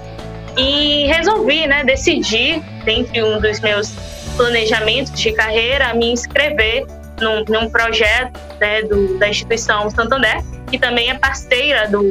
E 0.58 1.06
resolvi, 1.06 1.66
né, 1.66 1.84
decidir, 1.84 2.62
dentre 2.84 3.22
um 3.22 3.40
dos 3.40 3.60
meus 3.60 3.94
planejamentos 4.36 5.12
de 5.20 5.32
carreira, 5.32 5.94
me 5.94 6.12
inscrever 6.12 6.86
num, 7.20 7.44
num 7.48 7.70
projeto 7.70 8.38
né, 8.60 8.82
do, 8.82 9.18
da 9.18 9.28
instituição 9.28 9.90
Santander, 9.90 10.42
que 10.70 10.78
também 10.78 11.10
é 11.10 11.14
parceira 11.14 11.88
do, 11.88 12.10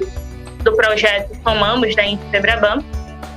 do 0.64 0.76
projeto 0.76 1.36
Somamos 1.44 1.96
da 1.96 2.06
Infebrabam, 2.06 2.84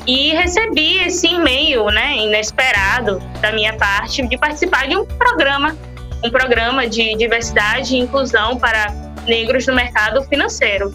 e 0.07 0.31
recebi 0.31 0.99
esse 1.01 1.27
e-mail 1.27 1.85
né, 1.87 2.17
inesperado 2.17 3.21
da 3.43 3.53
minha 3.53 3.75
parte 3.77 4.27
de 4.27 4.39
participar 4.39 4.89
de 4.89 4.97
um 4.97 5.05
programa, 5.05 5.77
um 6.25 6.31
programa 6.31 6.89
de 6.89 7.15
diversidade 7.17 7.95
e 7.95 7.99
inclusão 7.99 8.57
para 8.57 8.91
negros 9.27 9.67
no 9.67 9.75
mercado 9.75 10.23
financeiro. 10.25 10.95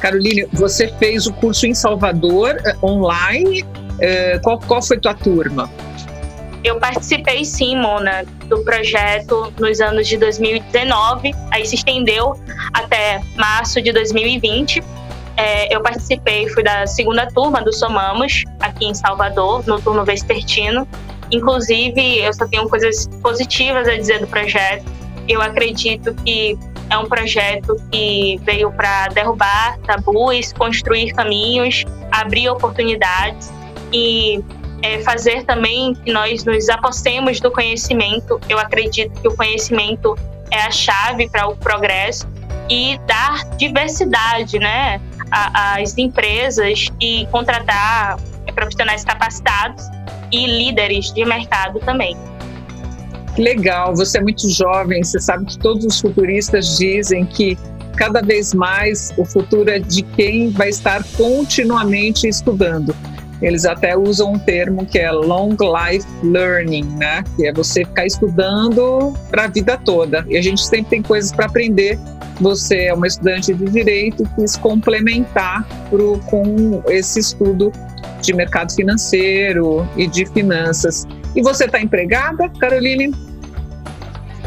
Caroline, 0.00 0.46
você 0.52 0.86
fez 0.98 1.26
o 1.26 1.32
curso 1.32 1.66
em 1.66 1.74
Salvador, 1.74 2.56
eh, 2.64 2.76
online. 2.80 3.64
Eh, 4.00 4.38
qual, 4.42 4.60
qual 4.60 4.80
foi 4.80 4.98
tua 4.98 5.14
turma? 5.14 5.68
Eu 6.64 6.80
participei 6.80 7.44
sim, 7.44 7.76
Mona, 7.76 8.24
do 8.46 8.64
projeto 8.64 9.52
nos 9.58 9.82
anos 9.82 10.08
de 10.08 10.16
2019, 10.16 11.34
aí 11.50 11.66
se 11.66 11.74
estendeu 11.74 12.40
até 12.72 13.20
março 13.36 13.82
de 13.82 13.92
2020. 13.92 14.82
É, 15.36 15.74
eu 15.74 15.82
participei, 15.82 16.48
fui 16.48 16.62
da 16.62 16.86
segunda 16.86 17.26
turma 17.26 17.60
do 17.60 17.70
Somamos, 17.70 18.44
aqui 18.60 18.86
em 18.86 18.94
Salvador, 18.94 19.62
no 19.66 19.78
turno 19.78 20.06
vespertino. 20.06 20.88
Inclusive, 21.30 22.20
eu 22.20 22.32
só 22.32 22.46
tenho 22.48 22.66
coisas 22.66 23.08
positivas 23.22 23.86
a 23.86 23.96
dizer 23.96 24.20
do 24.20 24.26
projeto. 24.26 24.90
Eu 25.28 25.42
acredito 25.42 26.14
que 26.24 26.58
é 26.88 26.96
um 26.96 27.06
projeto 27.06 27.76
que 27.92 28.40
veio 28.42 28.72
para 28.72 29.08
derrubar 29.08 29.78
tabus, 29.80 30.52
construir 30.54 31.12
caminhos, 31.12 31.84
abrir 32.10 32.48
oportunidades 32.48 33.52
e 33.92 34.42
é 34.84 35.00
fazer 35.00 35.44
também 35.44 35.94
que 35.94 36.12
nós 36.12 36.44
nos 36.44 36.68
apostemos 36.68 37.40
do 37.40 37.50
conhecimento. 37.50 38.38
Eu 38.50 38.58
acredito 38.58 39.18
que 39.18 39.26
o 39.26 39.34
conhecimento 39.34 40.14
é 40.50 40.60
a 40.60 40.70
chave 40.70 41.26
para 41.30 41.48
o 41.48 41.56
progresso 41.56 42.28
e 42.68 42.98
dar 43.06 43.44
diversidade, 43.56 44.58
né, 44.58 45.00
às 45.30 45.96
empresas 45.96 46.88
e 47.00 47.26
contratar 47.30 48.18
profissionais 48.54 49.04
capacitados 49.04 49.84
e 50.30 50.46
líderes 50.46 51.12
de 51.12 51.24
mercado 51.24 51.80
também. 51.80 52.16
Legal, 53.36 53.96
você 53.96 54.18
é 54.18 54.20
muito 54.20 54.48
jovem, 54.48 55.02
você 55.02 55.18
sabe 55.18 55.46
que 55.46 55.58
todos 55.58 55.84
os 55.84 56.00
futuristas 56.00 56.76
dizem 56.76 57.24
que 57.24 57.58
cada 57.96 58.20
vez 58.20 58.54
mais 58.54 59.12
o 59.16 59.24
futuro 59.24 59.68
é 59.70 59.80
de 59.80 60.02
quem 60.02 60.50
vai 60.50 60.68
estar 60.68 61.02
continuamente 61.16 62.28
estudando. 62.28 62.94
Eles 63.44 63.66
até 63.66 63.96
usam 63.96 64.32
um 64.32 64.38
termo 64.38 64.86
que 64.86 64.98
é 64.98 65.12
long 65.12 65.50
life 65.50 66.06
learning, 66.22 66.84
né? 66.96 67.22
Que 67.36 67.48
é 67.48 67.52
você 67.52 67.84
ficar 67.84 68.06
estudando 68.06 69.12
para 69.30 69.44
a 69.44 69.46
vida 69.48 69.76
toda. 69.76 70.24
E 70.28 70.38
a 70.38 70.42
gente 70.42 70.64
sempre 70.64 70.86
tem 70.86 71.02
coisas 71.02 71.30
para 71.30 71.44
aprender. 71.44 71.98
Você 72.40 72.84
é 72.84 72.94
uma 72.94 73.06
estudante 73.06 73.52
de 73.52 73.66
direito, 73.66 74.24
quis 74.34 74.56
complementar 74.56 75.68
pro, 75.90 76.18
com 76.20 76.82
esse 76.88 77.20
estudo 77.20 77.70
de 78.22 78.32
mercado 78.32 78.72
financeiro 78.72 79.86
e 79.94 80.06
de 80.06 80.24
finanças. 80.26 81.06
E 81.36 81.42
você 81.42 81.66
está 81.66 81.80
empregada, 81.80 82.48
Caroline? 82.58 83.12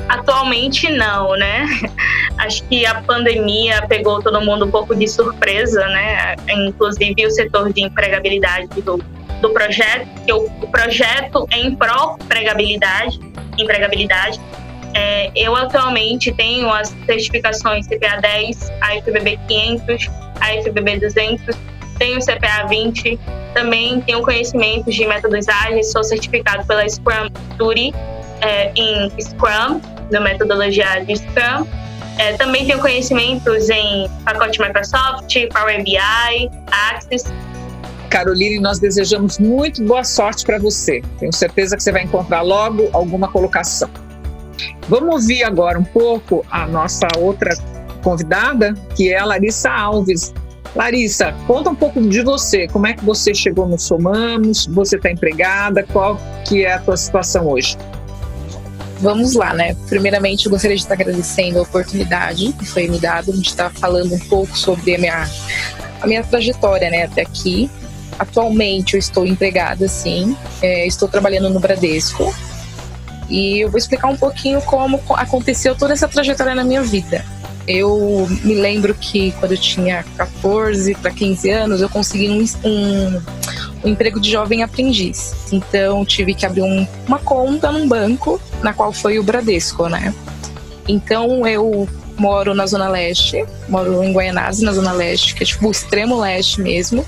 Atualmente 0.08 0.90
não, 0.90 1.36
né? 1.36 1.66
Acho 2.38 2.64
que 2.66 2.86
a 2.86 3.02
pandemia 3.02 3.86
pegou 3.88 4.22
todo 4.22 4.40
mundo 4.42 4.66
um 4.66 4.72
pouco 4.72 4.96
de 4.96 5.08
surpresa, 5.08 5.86
né? 5.88 6.36
Inclusive 6.50 7.26
o 7.26 7.32
setor 7.32 7.74
de 7.74 7.82
empregabilidade 7.82 8.68
do, 8.82 8.98
do 9.42 9.50
projeto, 9.50 10.08
que 10.26 10.32
o, 10.32 10.46
o 10.46 10.68
projeto 10.70 11.48
é 11.52 11.60
em 11.60 11.76
pró-empregabilidade, 11.76 13.20
empregabilidade. 13.58 14.40
É, 14.94 15.32
eu 15.36 15.56
atualmente 15.56 16.32
tenho 16.32 16.72
as 16.72 16.96
certificações 17.06 17.88
CPA 17.88 18.20
10, 18.22 18.72
a 18.82 19.02
FBB 19.02 19.40
500, 19.48 20.10
a 20.40 20.62
FBB 20.64 21.00
200, 21.00 21.56
tenho 22.00 22.20
CPA 22.20 22.66
20, 22.68 23.20
também 23.54 24.02
tenho 24.02 24.22
conhecimentos 24.22 24.96
de 24.96 25.06
métodos 25.06 25.48
ágeis, 25.48 25.92
sou 25.92 26.04
certificado 26.04 26.66
pela 26.66 26.88
Scrum 26.88 27.30
Duty 27.58 27.94
é, 28.42 28.72
em 28.76 29.10
Scrum, 29.20 29.82
na 30.12 30.20
metodologia 30.20 31.04
de 31.06 31.16
Scrum. 31.16 31.68
É, 32.18 32.34
também 32.34 32.66
tenho 32.66 32.80
conhecimentos 32.80 33.70
em 33.70 34.10
pacote 34.26 34.60
Microsoft, 34.60 35.36
Power 35.54 35.84
BI, 35.84 36.50
Access. 36.92 37.32
Caroline, 38.10 38.60
nós 38.60 38.80
desejamos 38.80 39.38
muito 39.38 39.84
boa 39.84 40.04
sorte 40.04 40.46
para 40.46 40.58
você. 40.58 41.02
Tenho 41.20 41.34
certeza 41.34 41.76
que 41.76 41.84
você 41.84 41.92
vai 41.92 42.04
encontrar 42.04 42.42
logo 42.42 42.90
alguma 42.94 43.28
colocação. 43.28 43.90
Vamos 44.88 45.24
ouvir 45.24 45.44
agora 45.44 45.78
um 45.78 45.84
pouco 45.84 46.46
a 46.50 46.66
nossa 46.66 47.08
outra 47.18 47.56
convidada, 48.02 48.74
que 48.96 49.14
é 49.14 49.20
a 49.20 49.26
Larissa 49.26 49.70
Alves. 49.70 50.34
Larissa, 50.76 51.34
conta 51.46 51.70
um 51.70 51.76
pouco 51.76 52.02
de 52.02 52.22
você. 52.22 52.68
Como 52.68 52.88
é 52.88 52.94
que 52.94 53.04
você 53.04 53.34
chegou 53.34 53.68
no 53.68 53.78
Somamos? 53.78 54.66
Você 54.68 54.96
está 54.96 55.12
empregada? 55.12 55.84
Qual 55.84 56.20
que 56.46 56.66
é 56.66 56.74
a 56.74 56.80
tua 56.80 56.96
situação 56.96 57.48
hoje? 57.48 57.78
Vamos 59.00 59.36
lá, 59.36 59.54
né? 59.54 59.76
Primeiramente, 59.88 60.46
eu 60.46 60.52
gostaria 60.52 60.76
de 60.76 60.82
estar 60.82 60.96
agradecendo 60.96 61.60
a 61.60 61.62
oportunidade 61.62 62.52
que 62.54 62.66
foi 62.66 62.88
me 62.88 63.00
dada 63.00 63.32
de 63.32 63.42
estar 63.42 63.72
falando 63.72 64.14
um 64.14 64.20
pouco 64.20 64.58
sobre 64.58 64.96
a 64.96 64.98
minha, 64.98 65.30
a 66.02 66.08
minha 66.08 66.24
trajetória, 66.24 66.90
né, 66.90 67.04
até 67.04 67.22
aqui. 67.22 67.70
Atualmente, 68.18 68.96
eu 68.96 69.00
estou 69.00 69.26
empregada, 69.26 69.88
sim. 69.88 70.36
É, 70.62 70.88
estou 70.88 71.08
trabalhando 71.08 71.50
no 71.50 71.60
Bradesco. 71.60 72.34
E 73.30 73.60
eu 73.60 73.70
vou 73.70 73.78
explicar 73.78 74.08
um 74.08 74.18
pouquinho 74.18 74.62
como 74.62 75.00
aconteceu 75.10 75.76
toda 75.76 75.94
essa 75.94 76.08
trajetória 76.08 76.56
na 76.56 76.64
minha 76.64 76.82
vida. 76.82 77.24
Eu 77.68 78.28
me 78.44 78.56
lembro 78.56 78.96
que 78.96 79.32
quando 79.34 79.52
eu 79.52 79.58
tinha 79.58 80.04
14 80.16 80.96
para 80.96 81.12
15 81.12 81.50
anos, 81.50 81.82
eu 81.82 81.90
consegui 81.90 82.30
um, 82.30 82.44
um, 82.68 83.22
emprego 83.88 84.20
de 84.20 84.32
jovem 84.32 84.64
aprendiz. 84.64 85.34
Então, 85.52 86.06
tive 86.06 86.34
que 86.34 86.46
abrir 86.46 86.62
um, 86.62 86.88
uma 87.08 87.20
conta 87.20 87.72
num 87.72 87.88
banco, 87.88 88.40
na 88.62 88.74
qual 88.74 88.92
foi 88.92 89.20
o 89.20 89.24
Bradesco, 89.24 89.88
né? 89.88 90.14
Então, 90.88 91.46
eu 91.48 91.88
moro 92.18 92.54
na 92.54 92.66
Zona 92.66 92.90
Leste, 92.90 93.46
moro 93.70 94.04
em 94.04 94.12
Guaianazes, 94.12 94.62
na 94.62 94.72
Zona 94.74 94.92
Leste, 94.92 95.36
que 95.36 95.44
é 95.44 95.46
tipo 95.46 95.68
o 95.68 95.72
extremo 95.72 96.20
leste 96.20 96.62
mesmo. 96.62 97.06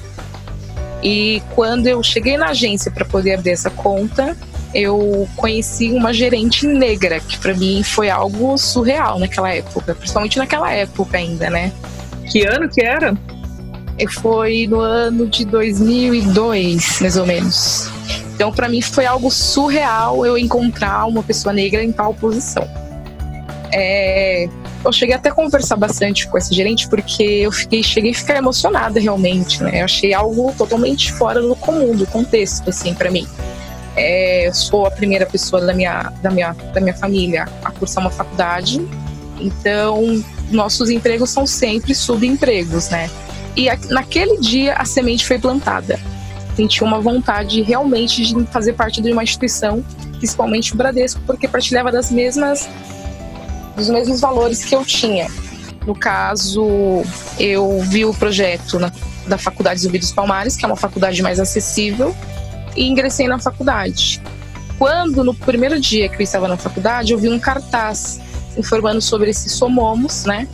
E 1.02 1.42
quando 1.56 1.88
eu 1.88 2.04
cheguei 2.04 2.38
na 2.38 2.48
agência 2.48 2.92
para 2.92 3.06
poder 3.06 3.36
abrir 3.36 3.52
essa 3.52 3.70
conta, 3.70 4.36
eu 4.74 5.28
conheci 5.36 5.92
uma 5.92 6.14
gerente 6.14 6.68
negra, 6.68 7.20
que 7.20 7.38
para 7.38 7.54
mim 7.54 7.82
foi 7.84 8.10
algo 8.10 8.58
surreal 8.58 9.18
naquela 9.18 9.54
época, 9.54 9.96
principalmente 9.96 10.38
naquela 10.38 10.72
época 10.72 11.18
ainda, 11.18 11.50
né? 11.50 11.72
Que 12.30 12.46
ano 12.46 12.70
que 12.70 12.82
era? 12.82 13.18
Foi 14.08 14.68
no 14.68 14.80
ano 14.80 15.28
de 15.28 15.46
2002, 15.46 17.00
mais 17.02 17.18
ou 17.18 17.26
menos. 17.26 17.90
Então, 18.34 18.52
para 18.52 18.70
mim 18.70 18.82
foi 18.82 19.06
algo 19.06 19.30
surreal 19.30 20.26
eu 20.26 20.38
encontrar 20.38 21.06
uma 21.06 21.22
pessoa 21.22 21.54
negra 21.54 21.84
em 21.84 21.92
tal 21.92 22.14
posição. 22.14 22.68
É, 23.72 24.48
eu 24.84 24.92
cheguei 24.94 25.14
até 25.14 25.30
a 25.30 25.32
conversar 25.34 25.76
bastante 25.76 26.28
com 26.28 26.38
esse 26.38 26.56
gerente 26.56 26.88
porque 26.88 27.24
eu 27.24 27.52
fiquei, 27.52 27.84
cheguei 27.84 28.12
a 28.12 28.16
ficar 28.16 28.38
emocionada 28.38 29.00
realmente, 29.00 29.62
né? 29.62 29.82
Eu 29.82 29.86
achei 29.86 30.14
algo 30.14 30.54
totalmente 30.58 31.12
fora 31.14 31.42
do 31.42 31.56
comum, 31.56 31.96
do 31.96 32.08
contexto, 32.08 32.70
assim, 32.70 32.94
para 32.94 33.12
mim. 33.12 33.28
É, 33.96 34.50
sou 34.54 34.86
a 34.86 34.92
primeira 34.92 35.26
pessoa 35.26 35.66
da 35.66 35.74
minha, 35.74 36.14
da, 36.22 36.32
minha, 36.32 36.54
da 36.54 36.80
minha 36.80 36.96
família 36.96 37.48
a 37.64 37.72
cursar 37.72 38.04
uma 38.04 38.10
faculdade, 38.10 38.80
então 39.40 40.24
nossos 40.50 40.90
empregos 40.90 41.30
são 41.30 41.46
sempre 41.46 41.94
subempregos, 41.94 42.90
né? 42.90 43.10
E 43.56 43.70
naquele 43.90 44.40
dia 44.40 44.76
a 44.76 44.86
semente 44.86 45.26
foi 45.26 45.40
plantada. 45.40 46.00
Senti 46.56 46.84
uma 46.84 47.00
vontade 47.00 47.62
realmente 47.62 48.26
de 48.26 48.46
fazer 48.48 48.74
parte 48.74 49.02
de 49.02 49.12
uma 49.12 49.24
instituição, 49.24 49.84
principalmente 50.18 50.74
o 50.74 50.78
Bradesco, 50.78 51.22
porque 51.26 51.48
partilhava 51.48 51.92
das 51.92 52.12
mesmas 52.12 52.68
dos 53.76 53.90
mesmos 53.90 54.20
valores 54.20 54.64
que 54.64 54.76
eu 54.76 54.84
tinha. 54.84 55.28
No 55.86 55.96
caso, 55.96 57.04
eu 57.40 57.80
vi 57.82 58.06
o 58.06 58.14
projeto 58.14 58.78
na, 58.78 58.92
da 59.28 59.38
Faculdade 59.38 59.80
Zumbi 59.80 60.00
dos 60.00 60.12
Palmares, 60.12 60.56
que 60.56 60.66
é 60.66 60.68
uma 60.68 60.76
faculdade 60.76 61.22
mais 61.22 61.40
acessível, 61.40 62.16
e 62.76 62.86
ingressei 62.88 63.28
na 63.28 63.40
faculdade. 63.40 64.22
Quando, 64.78 65.24
no 65.24 65.34
primeiro 65.34 65.80
dia 65.80 66.08
que 66.10 66.16
eu 66.16 66.22
estava 66.22 66.48
na 66.48 66.58
faculdade, 66.58 67.14
eu 67.14 67.20
vi 67.20 67.30
um 67.30 67.40
cartaz 67.40 68.20
informando 68.58 69.02
sobre 69.02 69.30
esse 69.30 69.50
Somomos, 69.50 70.26
né? 70.26 70.48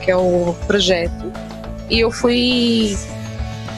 Que 0.00 0.10
é 0.10 0.16
o 0.16 0.54
projeto. 0.66 1.32
E 1.92 2.00
eu 2.00 2.10
fui, 2.10 2.96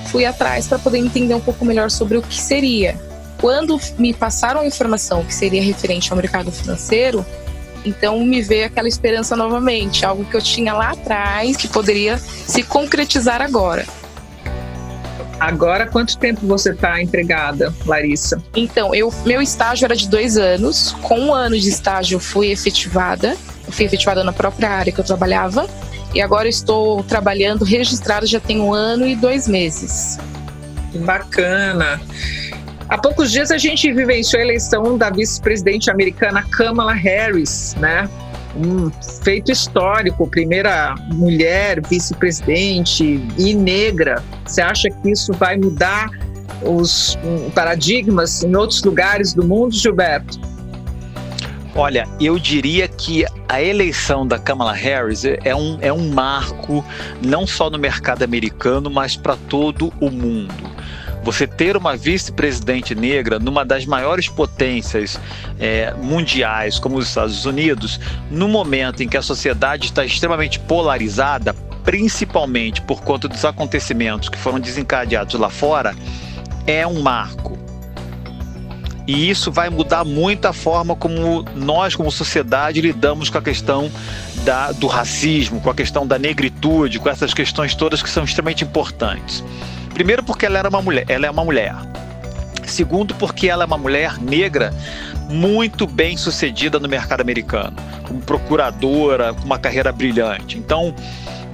fui 0.07 0.25
atrás 0.25 0.69
para 0.69 0.79
poder 0.79 0.99
entender 0.99 1.35
um 1.35 1.41
pouco 1.41 1.65
melhor 1.65 1.91
sobre 1.91 2.17
o 2.17 2.23
que 2.23 2.41
seria. 2.41 2.97
Quando 3.41 3.77
me 3.99 4.15
passaram 4.15 4.61
a 4.61 4.67
informação 4.67 5.25
que 5.25 5.35
seria 5.35 5.61
referente 5.61 6.13
ao 6.13 6.17
mercado 6.17 6.53
financeiro, 6.53 7.27
então 7.85 8.25
me 8.25 8.41
veio 8.41 8.67
aquela 8.67 8.87
esperança 8.87 9.35
novamente, 9.35 10.07
algo 10.07 10.25
que 10.25 10.37
eu 10.37 10.41
tinha 10.41 10.73
lá 10.73 10.93
atrás 10.93 11.57
que 11.57 11.67
poderia 11.67 12.17
se 12.17 12.63
concretizar 12.63 13.43
agora. 13.43 13.85
Agora, 15.41 15.89
quanto 15.89 16.17
tempo 16.17 16.47
você 16.47 16.71
está 16.71 17.03
empregada, 17.03 17.75
Larissa? 17.85 18.41
Então, 18.55 18.95
eu, 18.95 19.13
meu 19.27 19.43
estágio 19.43 19.87
era 19.87 19.97
de 19.97 20.09
dois 20.09 20.37
anos. 20.37 20.93
Com 21.03 21.19
um 21.19 21.35
ano 21.35 21.59
de 21.59 21.69
estágio, 21.69 22.15
eu 22.15 22.21
fui 22.21 22.53
efetivada. 22.53 23.37
Eu 23.67 23.73
fui 23.73 23.85
efetivada 23.85 24.23
na 24.23 24.33
própria 24.33 24.71
área 24.71 24.93
que 24.93 25.01
eu 25.01 25.05
trabalhava. 25.05 25.69
E 26.15 26.23
agora 26.23 26.49
estou 26.49 27.03
trabalhando 27.03 27.65
registrada 27.65 28.27
já 28.27 28.39
tem 28.39 28.61
um 28.61 28.73
ano 28.73 29.07
e 29.07 29.17
dois 29.17 29.49
meses. 29.49 30.19
Bacana. 31.05 32.01
Há 32.89 32.99
poucos 32.99 33.33
dias 33.33 33.51
a 33.51 33.59
gente 33.59 33.93
vivenciou 33.93 34.41
a 34.41 34.45
eleição 34.45 34.97
da 34.97 35.11
vice-presidente 35.11 35.91
americana 35.91 36.45
Kamala 36.51 36.93
Harris, 36.93 37.75
né? 37.79 38.09
um 38.57 38.91
feito 39.23 39.51
histórico, 39.51 40.29
primeira 40.29 40.95
mulher 41.13 41.81
vice-presidente 41.89 43.21
e 43.37 43.55
negra. 43.55 44.23
Você 44.47 44.63
acha 44.63 44.89
que 44.89 45.11
isso 45.11 45.33
vai 45.33 45.57
mudar 45.57 46.09
os 46.63 47.19
paradigmas 47.55 48.43
em 48.45 48.55
outros 48.55 48.83
lugares 48.83 49.35
do 49.35 49.45
mundo, 49.45 49.75
Gilberto? 49.75 50.39
Olha, 51.77 52.09
eu 52.21 52.39
diria 52.39 52.87
que 52.87 53.25
a 53.49 53.61
eleição 53.61 54.25
da 54.25 54.39
Kamala 54.39 54.73
Harris 54.73 55.25
é 55.25 55.55
um, 55.57 55.77
é 55.81 55.93
um 55.93 56.09
marco 56.09 56.85
não 57.21 57.47
só 57.49 57.69
no 57.69 57.79
mercado 57.79 58.23
americano, 58.23 58.89
mas 58.89 59.17
para 59.17 59.37
todo 59.37 59.93
o 60.01 60.09
mundo. 60.09 60.55
Você 61.25 61.49
ter 61.49 61.77
uma 61.77 61.97
vice-presidente 61.97 62.95
negra 62.95 63.41
numa 63.41 63.65
das 63.65 63.87
maiores 63.87 64.29
potências 64.29 65.19
é, 65.59 65.93
mundiais, 65.95 66.79
como 66.79 66.99
os 66.99 67.09
Estados 67.09 67.45
Unidos, 67.45 67.99
no 68.31 68.47
momento 68.47 69.03
em 69.03 69.09
que 69.09 69.17
a 69.17 69.23
sociedade 69.23 69.87
está 69.87 70.05
extremamente 70.05 70.61
polarizada, 70.61 71.55
principalmente 71.83 72.83
por 72.83 73.03
conta 73.03 73.27
dos 73.27 73.45
acontecimentos 73.45 74.29
que 74.29 74.39
foram 74.39 74.61
desencadeados 74.61 75.35
lá 75.35 75.51
fora, 75.51 75.97
é 76.67 76.87
um 76.87 77.01
marco. 77.01 77.64
E 79.07 79.29
isso 79.29 79.53
vai 79.53 79.69
mudar 79.69 80.05
muito 80.05 80.47
a 80.47 80.53
forma 80.53 80.97
como 80.97 81.45
nós, 81.55 81.95
como 81.95 82.11
sociedade, 82.11 82.81
lidamos 82.81 83.29
com 83.29 83.37
a 83.37 83.43
questão 83.43 83.91
da, 84.45 84.73
do 84.73 84.87
racismo, 84.87 85.61
com 85.61 85.69
a 85.69 85.75
questão 85.75 86.07
da 86.07 86.19
negritude, 86.19 86.99
com 86.99 87.09
essas 87.09 87.35
questões 87.35 87.75
todas 87.75 88.03
que 88.03 88.09
são 88.09 88.25
extremamente 88.25 88.65
importantes. 88.65 89.45
Primeiro 89.93 90.23
porque 90.23 90.47
ela 90.47 90.59
era 90.59 90.69
uma 90.69 90.81
mulher, 90.81 91.05
ela 91.09 91.27
é 91.27 91.31
uma 91.31 91.45
mulher. 91.45 91.75
Segundo 92.65 93.15
porque 93.15 93.49
ela 93.49 93.65
é 93.65 93.67
uma 93.67 93.77
mulher 93.77 94.19
negra 94.19 94.73
muito 95.29 95.87
bem 95.87 96.17
sucedida 96.17 96.79
no 96.79 96.89
mercado 96.89 97.21
americano, 97.21 97.77
como 98.07 98.21
procuradora, 98.21 99.35
com 99.35 99.45
uma 99.45 99.59
carreira 99.59 99.93
brilhante. 99.93 100.59
Então, 100.59 100.95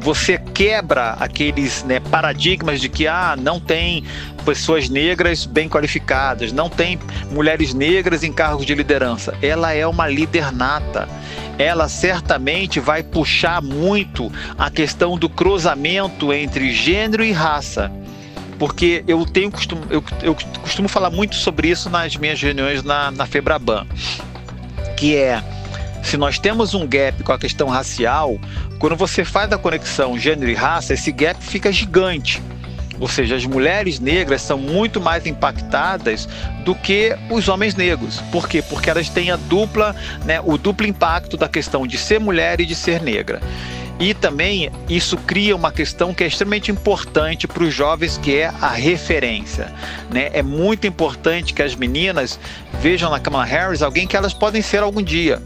você 0.01 0.39
quebra 0.39 1.13
aqueles 1.21 1.85
né, 1.85 2.01
paradigmas 2.01 2.81
de 2.81 2.89
que 2.89 3.07
ah, 3.07 3.37
não 3.39 3.61
tem 3.61 4.05
pessoas 4.45 4.89
negras 4.89 5.45
bem 5.45 5.69
qualificadas, 5.69 6.53
não 6.53 6.69
tem 6.69 6.99
mulheres 7.31 7.75
negras 7.75 8.25
em 8.25 8.33
cargos 8.33 8.65
de 8.65 8.75
liderança. 8.75 9.35
Ela 9.43 9.73
é 9.73 9.87
uma 9.87 10.09
líder 10.09 10.51
nata. 10.53 11.09
Ela 11.59 11.89
certamente 11.89 12.81
vai 12.81 13.03
puxar 13.03 13.61
muito 13.61 14.33
a 14.59 14.71
questão 14.71 15.19
do 15.19 15.29
cruzamento 15.29 16.33
entre 16.33 16.73
gênero 16.73 17.23
e 17.23 17.33
raça. 17.33 17.93
Porque 18.59 19.05
eu 19.07 19.25
tenho 19.27 19.51
costumo, 19.51 19.83
eu, 19.91 20.03
eu 20.23 20.35
costumo 20.63 20.89
falar 20.89 21.11
muito 21.11 21.35
sobre 21.35 21.69
isso 21.69 21.89
nas 21.91 22.17
minhas 22.17 22.41
reuniões 22.41 22.83
na, 22.83 23.11
na 23.11 23.27
Febraban, 23.27 23.87
que 24.97 25.17
é 25.17 25.43
se 26.03 26.17
nós 26.17 26.39
temos 26.39 26.75
um 26.75 26.87
gap 26.87 27.23
com 27.23 27.33
a 27.33 27.39
questão 27.39 27.69
racial, 27.69 28.39
quando 28.79 28.97
você 28.97 29.25
faz 29.25 29.53
a 29.53 29.59
conexão 29.59 30.19
gênero 30.19 30.51
e 30.51 30.55
raça, 30.55 30.95
esse 30.95 31.13
gap 31.13 31.43
fica 31.43 31.71
gigante. 31.71 32.43
Ou 32.99 33.09
seja, 33.09 33.35
as 33.35 33.47
mulheres 33.47 33.99
negras 33.99 34.43
são 34.43 34.59
muito 34.59 35.01
mais 35.01 35.27
impactadas 35.27 36.29
do 36.65 36.75
que 36.75 37.17
os 37.31 37.49
homens 37.49 37.75
negros. 37.75 38.21
Por 38.31 38.47
quê? 38.47 38.63
Porque 38.63 38.91
elas 38.91 39.09
têm 39.09 39.31
a 39.31 39.37
dupla, 39.37 39.97
né, 40.25 40.41
o 40.45 40.59
duplo 40.59 40.87
impacto 40.87 41.37
da 41.37 41.49
questão 41.49 41.87
de 41.87 41.97
ser 41.97 42.21
mulher 42.21 42.61
e 42.61 42.67
de 42.67 42.75
ser 42.75 43.01
negra. 43.01 43.41
E 43.99 44.15
também 44.15 44.71
isso 44.89 45.17
cria 45.17 45.57
uma 45.57 45.71
questão 45.71 46.13
que 46.13 46.25
é 46.25 46.27
extremamente 46.27 46.71
importante 46.71 47.47
para 47.47 47.63
os 47.63 47.73
jovens, 47.73 48.19
que 48.19 48.37
é 48.37 48.53
a 48.61 48.69
referência. 48.69 49.73
Né? 50.11 50.31
É 50.33 50.43
muito 50.43 50.87
importante 50.87 51.53
que 51.53 51.63
as 51.63 51.75
meninas 51.75 52.39
vejam 52.81 53.11
na 53.11 53.21
Kamala 53.21 53.45
Harris 53.45 53.83
alguém 53.83 54.07
que 54.07 54.17
elas 54.17 54.33
podem 54.33 54.63
ser 54.63 54.83
algum 54.83 55.03
dia 55.03 55.43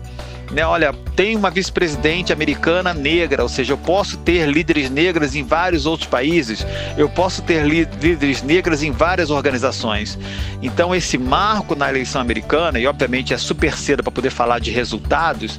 né, 0.55 0.65
olha, 0.65 0.93
tem 1.17 1.37
uma 1.37 1.51
vice-presidente 1.51 2.33
americana 2.33 2.95
negra, 2.95 3.43
ou 3.43 3.49
seja, 3.49 3.73
eu 3.73 3.79
posso 3.79 4.17
ter 4.19 4.49
líderes 4.49 4.89
negras 4.89 5.35
em 5.35 5.43
vários 5.43 5.85
outros 5.85 6.09
países, 6.09 6.65
eu 6.97 7.09
posso 7.09 7.43
ter 7.43 7.67
líderes 7.67 8.41
negras 8.41 8.81
em 8.83 8.93
várias 8.93 9.31
organizações. 9.31 10.17
Então, 10.63 10.95
esse 10.95 11.19
marco 11.19 11.75
na 11.75 11.91
eleição 11.91 12.21
americana, 12.21 12.79
e 12.79 12.87
obviamente 12.87 13.35
é 13.35 13.39
super 13.39 13.77
cedo 13.77 14.05
para 14.05 14.13
poder 14.13 14.31
falar 14.31 14.61
de 14.61 14.71
resultados, 14.71 15.59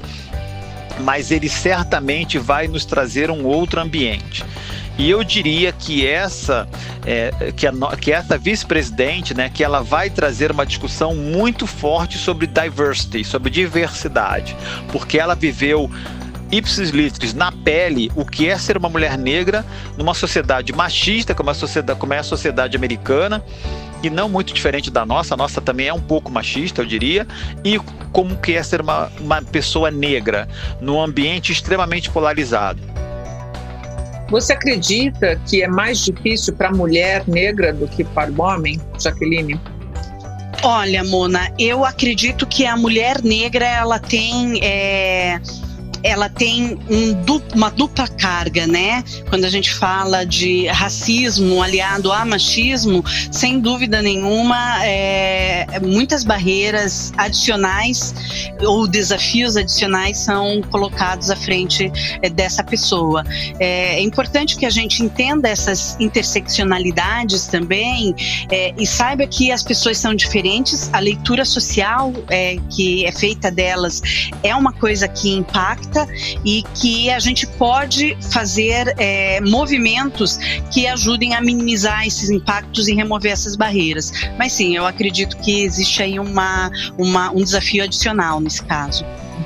mas 1.01 1.29
ele 1.29 1.49
certamente 1.49 2.37
vai 2.37 2.69
nos 2.69 2.85
trazer 2.85 3.29
um 3.29 3.43
outro 3.43 3.81
ambiente. 3.81 4.45
E 4.97 5.09
eu 5.09 5.23
diria 5.23 5.71
que 5.71 6.07
essa, 6.07 6.67
é, 7.05 7.51
que, 7.55 7.67
a, 7.67 7.71
que 7.99 8.11
essa 8.11 8.37
vice-presidente, 8.37 9.33
né, 9.33 9.49
que 9.53 9.63
ela 9.63 9.81
vai 9.81 10.09
trazer 10.09 10.51
uma 10.51 10.65
discussão 10.65 11.13
muito 11.13 11.67
forte 11.67 12.17
sobre 12.17 12.47
diversity, 12.47 13.23
sobre 13.23 13.49
diversidade, 13.49 14.55
porque 14.91 15.19
ela 15.19 15.35
viveu 15.35 15.89
ipsis 16.51 16.91
litteris 16.91 17.33
na 17.33 17.51
pele 17.51 18.11
o 18.15 18.23
que 18.23 18.47
é 18.47 18.57
ser 18.57 18.77
uma 18.77 18.87
mulher 18.87 19.17
negra 19.17 19.65
numa 19.97 20.13
sociedade 20.13 20.71
machista 20.71 21.33
como 21.33 21.49
a 21.49 21.53
sociedade 21.53 21.99
como 21.99 22.13
é 22.13 22.19
a 22.19 22.23
sociedade 22.23 22.77
americana 22.77 23.43
e 24.03 24.09
não 24.09 24.29
muito 24.29 24.53
diferente 24.53 24.91
da 24.91 25.05
nossa. 25.05 25.33
A 25.33 25.37
nossa 25.37 25.59
também 25.59 25.87
é 25.87 25.93
um 25.93 25.99
pouco 25.99 26.31
machista 26.31 26.81
eu 26.81 26.85
diria. 26.85 27.27
E 27.63 27.79
como 28.11 28.37
que 28.37 28.53
é 28.53 28.61
ser 28.61 28.81
uma, 28.81 29.11
uma 29.19 29.41
pessoa 29.41 29.89
negra 29.89 30.47
num 30.79 31.01
ambiente 31.01 31.51
extremamente 31.51 32.09
polarizado 32.09 32.94
você 34.29 34.53
acredita 34.53 35.39
que 35.47 35.63
é 35.63 35.67
mais 35.67 35.99
difícil 35.99 36.53
para 36.53 36.69
a 36.69 36.73
mulher 36.73 37.23
negra 37.27 37.73
do 37.73 37.87
que 37.87 38.03
para 38.03 38.31
o 38.31 38.41
homem, 38.41 38.79
Jaqueline? 38.99 39.59
Olha, 40.63 41.03
Mona, 41.03 41.51
eu 41.59 41.85
acredito 41.85 42.47
que 42.47 42.65
a 42.65 42.75
mulher 42.75 43.21
negra 43.21 43.65
ela 43.65 43.99
tem 43.99 44.59
é 44.63 45.39
ela 46.05 46.29
tem 46.29 46.77
um, 46.89 47.15
uma 47.53 47.69
dupla 47.69 48.07
carga, 48.07 48.67
né? 48.67 49.03
Quando 49.29 49.45
a 49.45 49.49
gente 49.49 49.73
fala 49.73 50.25
de 50.25 50.67
racismo 50.67 51.61
aliado 51.61 52.11
a 52.11 52.25
machismo, 52.25 53.03
sem 53.31 53.59
dúvida 53.59 54.01
nenhuma, 54.01 54.85
é, 54.85 55.79
muitas 55.81 56.23
barreiras 56.23 57.11
adicionais 57.17 58.13
ou 58.61 58.87
desafios 58.87 59.57
adicionais 59.57 60.17
são 60.17 60.61
colocados 60.71 61.29
à 61.29 61.35
frente 61.35 61.91
é, 62.21 62.29
dessa 62.29 62.63
pessoa. 62.63 63.23
É, 63.59 63.95
é, 63.95 64.01
importante 64.01 64.57
que 64.57 64.65
a 64.65 64.69
gente 64.69 65.03
entenda 65.03 65.47
essas 65.47 65.95
interseccionalidades 65.99 67.47
também 67.47 68.15
é, 68.51 68.73
e 68.77 68.85
saiba 68.85 69.25
que 69.27 69.51
as 69.51 69.63
pessoas 69.63 69.97
são 69.97 70.13
diferentes, 70.13 70.89
a 70.93 70.99
leitura 70.99 71.45
social 71.45 72.13
é, 72.29 72.57
que 72.69 73.05
é 73.05 73.11
feita 73.11 73.51
delas 73.51 74.01
é 74.43 74.55
uma 74.55 74.73
coisa 74.73 75.07
que 75.07 75.29
impacta 75.31 75.94
e 76.43 76.63
que 76.75 77.09
a 77.09 77.19
gente 77.19 77.45
pode 77.45 78.17
fazer 78.31 78.93
é, 78.97 79.39
movimentos 79.41 80.37
que 80.71 80.87
ajudem 80.87 81.33
a 81.33 81.41
minimizar 81.41 82.05
esses 82.05 82.29
impactos 82.29 82.87
e 82.87 82.95
remover 82.95 83.31
essas 83.31 83.55
barreiras. 83.55 84.11
Mas 84.37 84.53
sim, 84.53 84.75
eu 84.75 84.85
acredito 84.85 85.37
que 85.37 85.63
existe 85.63 86.01
aí 86.01 86.19
uma, 86.19 86.71
uma 86.97 87.31
um 87.31 87.43
desafio 87.43 87.83
adicional 87.83 88.39
nesse 88.39 88.63
caso. 88.63 89.05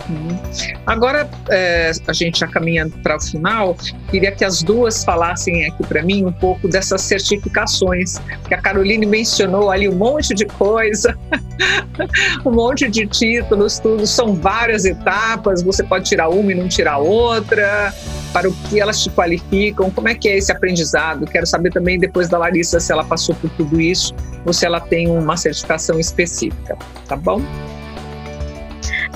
Uhum. 0.09 0.39
Agora, 0.85 1.29
é, 1.49 1.91
a 2.07 2.13
gente 2.13 2.39
já 2.39 2.47
caminhando 2.47 2.95
para 3.01 3.17
o 3.17 3.21
final, 3.21 3.75
queria 4.09 4.31
que 4.31 4.45
as 4.45 4.61
duas 4.61 5.03
falassem 5.03 5.65
aqui 5.65 5.85
para 5.85 6.03
mim 6.03 6.25
um 6.25 6.31
pouco 6.31 6.67
dessas 6.67 7.01
certificações, 7.01 8.19
que 8.47 8.53
a 8.53 8.61
Caroline 8.61 9.05
mencionou 9.05 9.71
ali 9.71 9.89
um 9.89 9.95
monte 9.95 10.33
de 10.35 10.45
coisa, 10.45 11.17
um 12.45 12.51
monte 12.51 12.89
de 12.89 13.07
títulos, 13.07 13.79
tudo, 13.79 14.05
são 14.05 14.35
várias 14.35 14.85
etapas, 14.85 15.63
você 15.63 15.83
pode 15.83 16.05
tirar 16.05 16.29
uma 16.29 16.51
e 16.51 16.55
não 16.55 16.67
tirar 16.67 16.97
outra, 16.97 17.93
para 18.31 18.47
o 18.47 18.53
que 18.69 18.79
elas 18.79 19.01
te 19.01 19.09
qualificam, 19.09 19.89
como 19.89 20.07
é 20.07 20.13
que 20.13 20.29
é 20.29 20.37
esse 20.37 20.51
aprendizado? 20.51 21.25
Quero 21.25 21.47
saber 21.47 21.71
também 21.71 21.97
depois 21.97 22.29
da 22.29 22.37
Larissa 22.37 22.79
se 22.79 22.91
ela 22.91 23.03
passou 23.03 23.33
por 23.35 23.49
tudo 23.51 23.81
isso 23.81 24.13
ou 24.45 24.53
se 24.53 24.65
ela 24.65 24.79
tem 24.79 25.09
uma 25.09 25.35
certificação 25.35 25.99
específica, 25.99 26.77
tá 27.07 27.15
bom? 27.15 27.41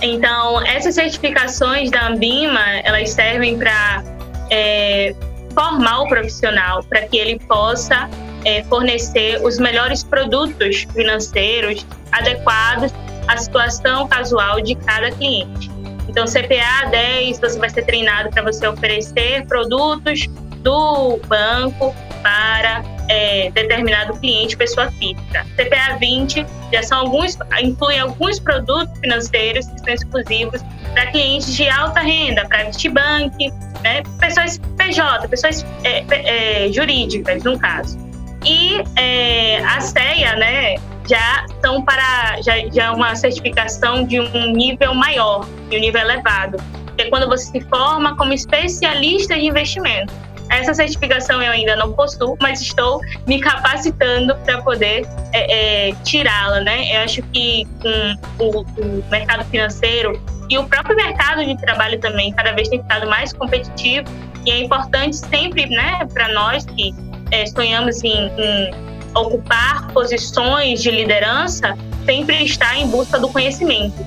Então, 0.03 0.61
essas 0.65 0.95
certificações 0.95 1.89
da 1.89 2.07
Ambima, 2.07 2.59
elas 2.83 3.11
servem 3.11 3.57
para 3.57 4.03
é, 4.49 5.15
formar 5.53 6.01
o 6.01 6.07
profissional, 6.09 6.83
para 6.83 7.03
que 7.03 7.17
ele 7.17 7.39
possa 7.39 8.09
é, 8.43 8.61
fornecer 8.63 9.41
os 9.41 9.57
melhores 9.59 10.03
produtos 10.03 10.85
financeiros 10.93 11.85
adequados 12.11 12.93
à 13.29 13.37
situação 13.37 14.05
casual 14.09 14.59
de 14.59 14.75
cada 14.75 15.09
cliente. 15.09 15.71
Então, 16.09 16.25
CPA 16.25 16.89
10, 16.91 17.39
você 17.39 17.57
vai 17.57 17.69
ser 17.69 17.83
treinado 17.83 18.29
para 18.29 18.43
você 18.43 18.67
oferecer 18.67 19.45
produtos 19.47 20.27
do 20.57 21.17
banco 21.27 21.95
para 22.23 22.83
é, 23.09 23.51
determinado 23.51 24.17
cliente, 24.19 24.57
pessoa 24.57 24.89
física. 24.91 25.45
CPA 25.55 25.97
20 25.99 26.45
já 26.71 26.81
são 26.81 26.99
alguns, 26.99 27.37
inclui 27.61 27.99
alguns 27.99 28.39
produtos 28.39 28.97
financeiros 28.99 29.67
que 29.67 29.79
são 29.79 29.93
exclusivos 29.93 30.61
para 30.93 31.07
clientes 31.07 31.55
de 31.55 31.69
alta 31.69 31.99
renda, 31.99 32.47
para 32.47 32.63
Bank, 32.63 33.51
né, 33.83 34.01
pessoas 34.19 34.59
PJ, 34.77 35.27
pessoas 35.27 35.65
é, 35.83 36.65
é, 36.65 36.71
jurídicas, 36.71 37.43
no 37.43 37.59
caso. 37.59 37.97
E 38.45 38.81
é, 38.95 39.63
a 39.63 39.79
CEA, 39.79 40.35
né, 40.35 40.75
já 41.07 41.45
são 41.61 41.83
para 41.83 42.41
já, 42.41 42.53
já 42.71 42.93
uma 42.93 43.15
certificação 43.15 44.05
de 44.05 44.19
um 44.19 44.51
nível 44.51 44.93
maior, 44.93 45.45
de 45.69 45.77
um 45.77 45.79
nível 45.79 46.01
elevado, 46.01 46.57
que 46.95 47.03
é 47.03 47.09
quando 47.09 47.27
você 47.27 47.45
se 47.51 47.61
forma 47.61 48.15
como 48.15 48.33
especialista 48.33 49.35
de 49.35 49.45
investimento. 49.45 50.13
Essa 50.53 50.73
certificação 50.73 51.41
eu 51.41 51.51
ainda 51.51 51.75
não 51.75 51.91
possuo, 51.93 52.37
mas 52.39 52.61
estou 52.61 53.01
me 53.25 53.39
capacitando 53.39 54.35
para 54.45 54.61
poder 54.61 55.03
é, 55.31 55.89
é, 55.89 55.95
tirá-la, 56.03 56.61
né? 56.61 56.95
Eu 56.95 57.01
acho 57.01 57.23
que 57.23 57.67
com 57.81 58.43
o, 58.43 58.61
o 58.61 59.03
mercado 59.09 59.43
financeiro 59.45 60.21
e 60.49 60.57
o 60.59 60.63
próprio 60.65 60.95
mercado 60.95 61.43
de 61.43 61.57
trabalho 61.57 61.99
também 61.99 62.31
cada 62.33 62.51
vez 62.51 62.69
tem 62.69 62.79
ficado 62.79 63.09
mais 63.09 63.33
competitivo 63.33 64.05
e 64.45 64.51
é 64.51 64.63
importante 64.63 65.15
sempre, 65.15 65.65
né, 65.65 66.05
para 66.13 66.31
nós 66.33 66.65
que 66.65 66.93
é, 67.31 67.45
sonhamos 67.47 68.03
em, 68.03 68.11
em 68.37 68.71
ocupar 69.15 69.87
posições 69.91 70.83
de 70.83 70.91
liderança, 70.91 71.75
sempre 72.05 72.43
estar 72.43 72.77
em 72.77 72.87
busca 72.87 73.17
do 73.17 73.29
conhecimento. 73.29 74.05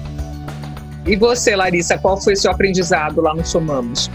E 1.04 1.16
você, 1.16 1.56
Larissa, 1.56 1.98
qual 1.98 2.20
foi 2.20 2.36
seu 2.36 2.50
aprendizado 2.50 3.20
lá 3.20 3.34
no 3.34 3.44
Somamos? 3.44 4.10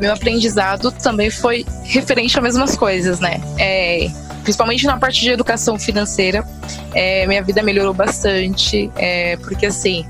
Meu 0.00 0.12
aprendizado 0.12 0.90
também 0.92 1.30
foi 1.30 1.64
referente 1.84 2.38
a 2.38 2.42
mesmas 2.42 2.76
coisas, 2.76 3.20
né? 3.20 3.40
É, 3.58 4.08
principalmente 4.42 4.86
na 4.86 4.96
parte 4.96 5.20
de 5.20 5.30
educação 5.30 5.78
financeira, 5.78 6.44
é, 6.94 7.26
minha 7.26 7.42
vida 7.42 7.62
melhorou 7.62 7.94
bastante, 7.94 8.90
é, 8.96 9.36
porque 9.38 9.66
assim, 9.66 10.04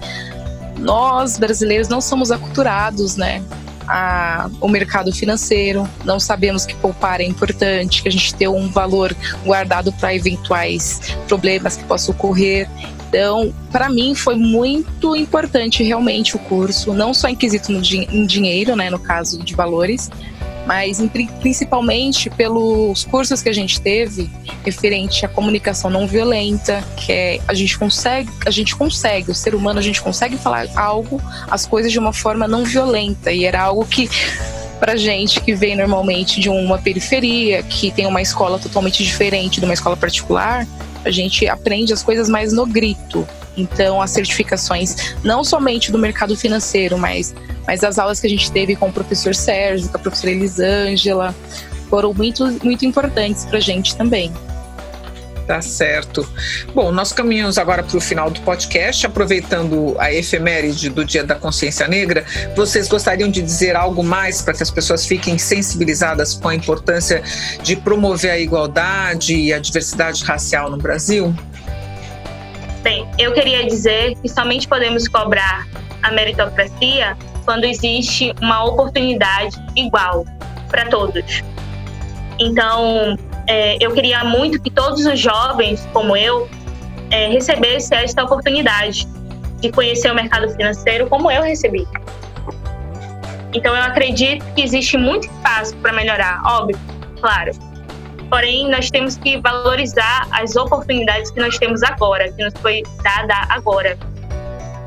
nós 0.79 1.39
brasileiros 1.39 1.89
não 1.89 2.01
somos 2.01 2.31
aculturados, 2.31 3.17
né? 3.17 3.43
A, 3.89 4.51
o 4.61 4.69
mercado 4.69 5.13
financeiro, 5.13 5.89
não 6.05 6.19
sabemos 6.19 6.67
que 6.67 6.75
poupar 6.75 7.21
é 7.21 7.25
importante, 7.25 8.03
que 8.03 8.09
a 8.09 8.13
gente 8.13 8.35
tem 8.35 8.49
um 8.49 8.69
valor 8.69 9.15
guardado 9.45 9.93
para 9.93 10.15
eventuais 10.15 11.17
problemas 11.29 11.77
que 11.77 11.85
possam 11.85 12.15
ocorrer. 12.15 12.69
Então, 13.09 13.55
para 13.71 13.89
mim 13.89 14.15
foi 14.15 14.35
muito 14.35 15.15
importante 15.15 15.83
realmente 15.83 16.37
o 16.37 16.39
curso, 16.39 16.93
não 16.93 17.15
só 17.15 17.29
em 17.29 17.37
quesito 17.37 17.71
no, 17.71 17.81
em 17.81 18.27
dinheiro, 18.27 18.75
né, 18.75 18.91
no 18.91 18.99
caso 18.99 19.43
de 19.43 19.55
valores, 19.55 20.11
mas 20.67 21.01
principalmente 21.41 22.29
pelos 22.29 23.05
cursos 23.05 23.41
que 23.41 23.49
a 23.49 23.53
gente 23.53 23.81
teve 23.81 24.29
referente 24.65 25.25
à 25.25 25.29
comunicação 25.29 25.89
não 25.89 26.07
violenta, 26.07 26.83
que 26.97 27.13
é 27.13 27.41
a 27.47 27.55
gente 27.55 27.79
consegue, 27.79 28.31
a 28.45 28.51
gente 28.51 28.75
consegue, 28.75 29.31
o 29.31 29.35
ser 29.35 29.55
humano 29.55 29.79
a 29.79 29.83
gente 29.83 30.03
consegue 30.03 30.37
falar 30.37 30.67
algo, 30.75 31.23
as 31.49 31.65
coisas 31.65 31.93
de 31.93 31.99
uma 31.99 32.13
forma 32.13 32.49
não 32.49 32.65
violenta 32.65 33.33
e 33.33 33.45
era 33.45 33.63
algo 33.63 33.85
que 33.87 34.11
para 34.81 34.97
gente 34.97 35.41
que 35.41 35.55
vem 35.55 35.77
normalmente 35.77 36.41
de 36.41 36.51
uma 36.51 36.79
periferia, 36.79 37.63
que 37.63 37.91
tem 37.91 38.07
uma 38.07 38.21
escola 38.21 38.59
totalmente 38.59 39.03
diferente 39.03 39.61
de 39.61 39.65
uma 39.65 39.73
escola 39.73 39.97
particular, 39.97 40.67
a 41.05 41.11
gente 41.11 41.47
aprende 41.49 41.93
as 41.93 42.03
coisas 42.03 42.29
mais 42.29 42.53
no 42.53 42.67
grito. 42.67 43.27
Então, 43.57 44.03
as 44.03 44.11
certificações, 44.11 45.15
não 45.25 45.43
somente 45.43 45.91
do 45.91 45.99
mercado 45.99 46.37
financeiro, 46.37 46.99
mas, 46.99 47.35
mas 47.67 47.83
as 47.83 47.99
aulas 47.99 48.21
que 48.21 48.27
a 48.27 48.31
gente 48.31 48.51
teve 48.51 48.77
com 48.77 48.89
o 48.89 48.93
professor 48.93 49.35
Sérgio, 49.35 49.89
com 49.89 49.97
a 49.97 50.01
professora 50.01 50.33
Elisângela, 50.33 51.35
foram 51.89 52.13
muito, 52.13 52.45
muito 52.65 52.85
importantes 52.85 53.45
para 53.45 53.59
a 53.59 53.61
gente 53.61 53.97
também. 53.97 54.33
Tá 55.47 55.63
certo. 55.63 56.29
Bom, 56.75 56.91
nós 56.91 57.13
caminhamos 57.13 57.57
agora 57.57 57.81
para 57.83 57.97
o 57.97 58.01
final 58.01 58.29
do 58.29 58.41
podcast, 58.41 59.07
aproveitando 59.07 59.95
a 59.97 60.13
efeméride 60.13 60.91
do 60.91 61.05
Dia 61.05 61.23
da 61.23 61.37
Consciência 61.37 61.87
Negra. 61.87 62.25
Vocês 62.57 62.89
gostariam 62.89 63.31
de 63.31 63.41
dizer 63.41 63.77
algo 63.77 64.03
mais 64.03 64.43
para 64.43 64.55
que 64.55 64.63
as 64.63 64.73
pessoas 64.73 65.07
fiquem 65.07 65.39
sensibilizadas 65.39 66.35
com 66.35 66.49
a 66.49 66.55
importância 66.55 67.23
de 67.63 67.77
promover 67.77 68.33
a 68.33 68.39
igualdade 68.39 69.37
e 69.37 69.53
a 69.53 69.61
diversidade 69.61 70.25
racial 70.25 70.69
no 70.69 70.79
Brasil? 70.79 71.33
Bem, 72.83 73.09
eu 73.17 73.33
queria 73.33 73.65
dizer 73.67 74.17
que 74.17 74.29
somente 74.29 74.67
podemos 74.67 75.07
cobrar 75.07 75.69
a 76.03 76.11
meritocracia 76.11 77.17
quando 77.47 77.65
existe 77.65 78.35
uma 78.43 78.65
oportunidade 78.65 79.57
igual 79.77 80.27
para 80.69 80.87
todos. 80.91 81.43
Então, 82.39 83.17
é, 83.47 83.79
eu 83.81 83.95
queria 83.95 84.25
muito 84.25 84.61
que 84.61 84.71
todos 84.71 85.07
os 85.07 85.19
jovens, 85.19 85.89
como 85.93 86.17
eu, 86.17 86.49
é, 87.11 87.29
recebessem 87.29 87.97
esta 87.97 88.25
oportunidade 88.25 89.07
de 89.61 89.71
conhecer 89.71 90.11
o 90.11 90.15
mercado 90.15 90.51
financeiro 90.51 91.09
como 91.09 91.31
eu 91.31 91.43
recebi. 91.43 91.87
Então, 93.55 93.75
eu 93.75 93.83
acredito 93.83 94.45
que 94.55 94.63
existe 94.63 94.99
muito 94.99 95.27
espaço 95.27 95.75
para 95.77 95.93
melhorar, 95.93 96.43
óbvio, 96.45 96.79
claro. 97.21 97.53
Porém, 98.29 98.69
nós 98.69 98.91
temos 98.91 99.17
que 99.17 99.41
valorizar 99.41 100.27
as 100.33 100.57
oportunidades 100.57 101.31
que 101.31 101.41
nós 101.41 101.57
temos 101.57 101.83
agora, 101.85 102.31
que 102.33 102.45
nos 102.45 102.53
foi 102.61 102.83
dada 103.03 103.47
agora, 103.49 103.97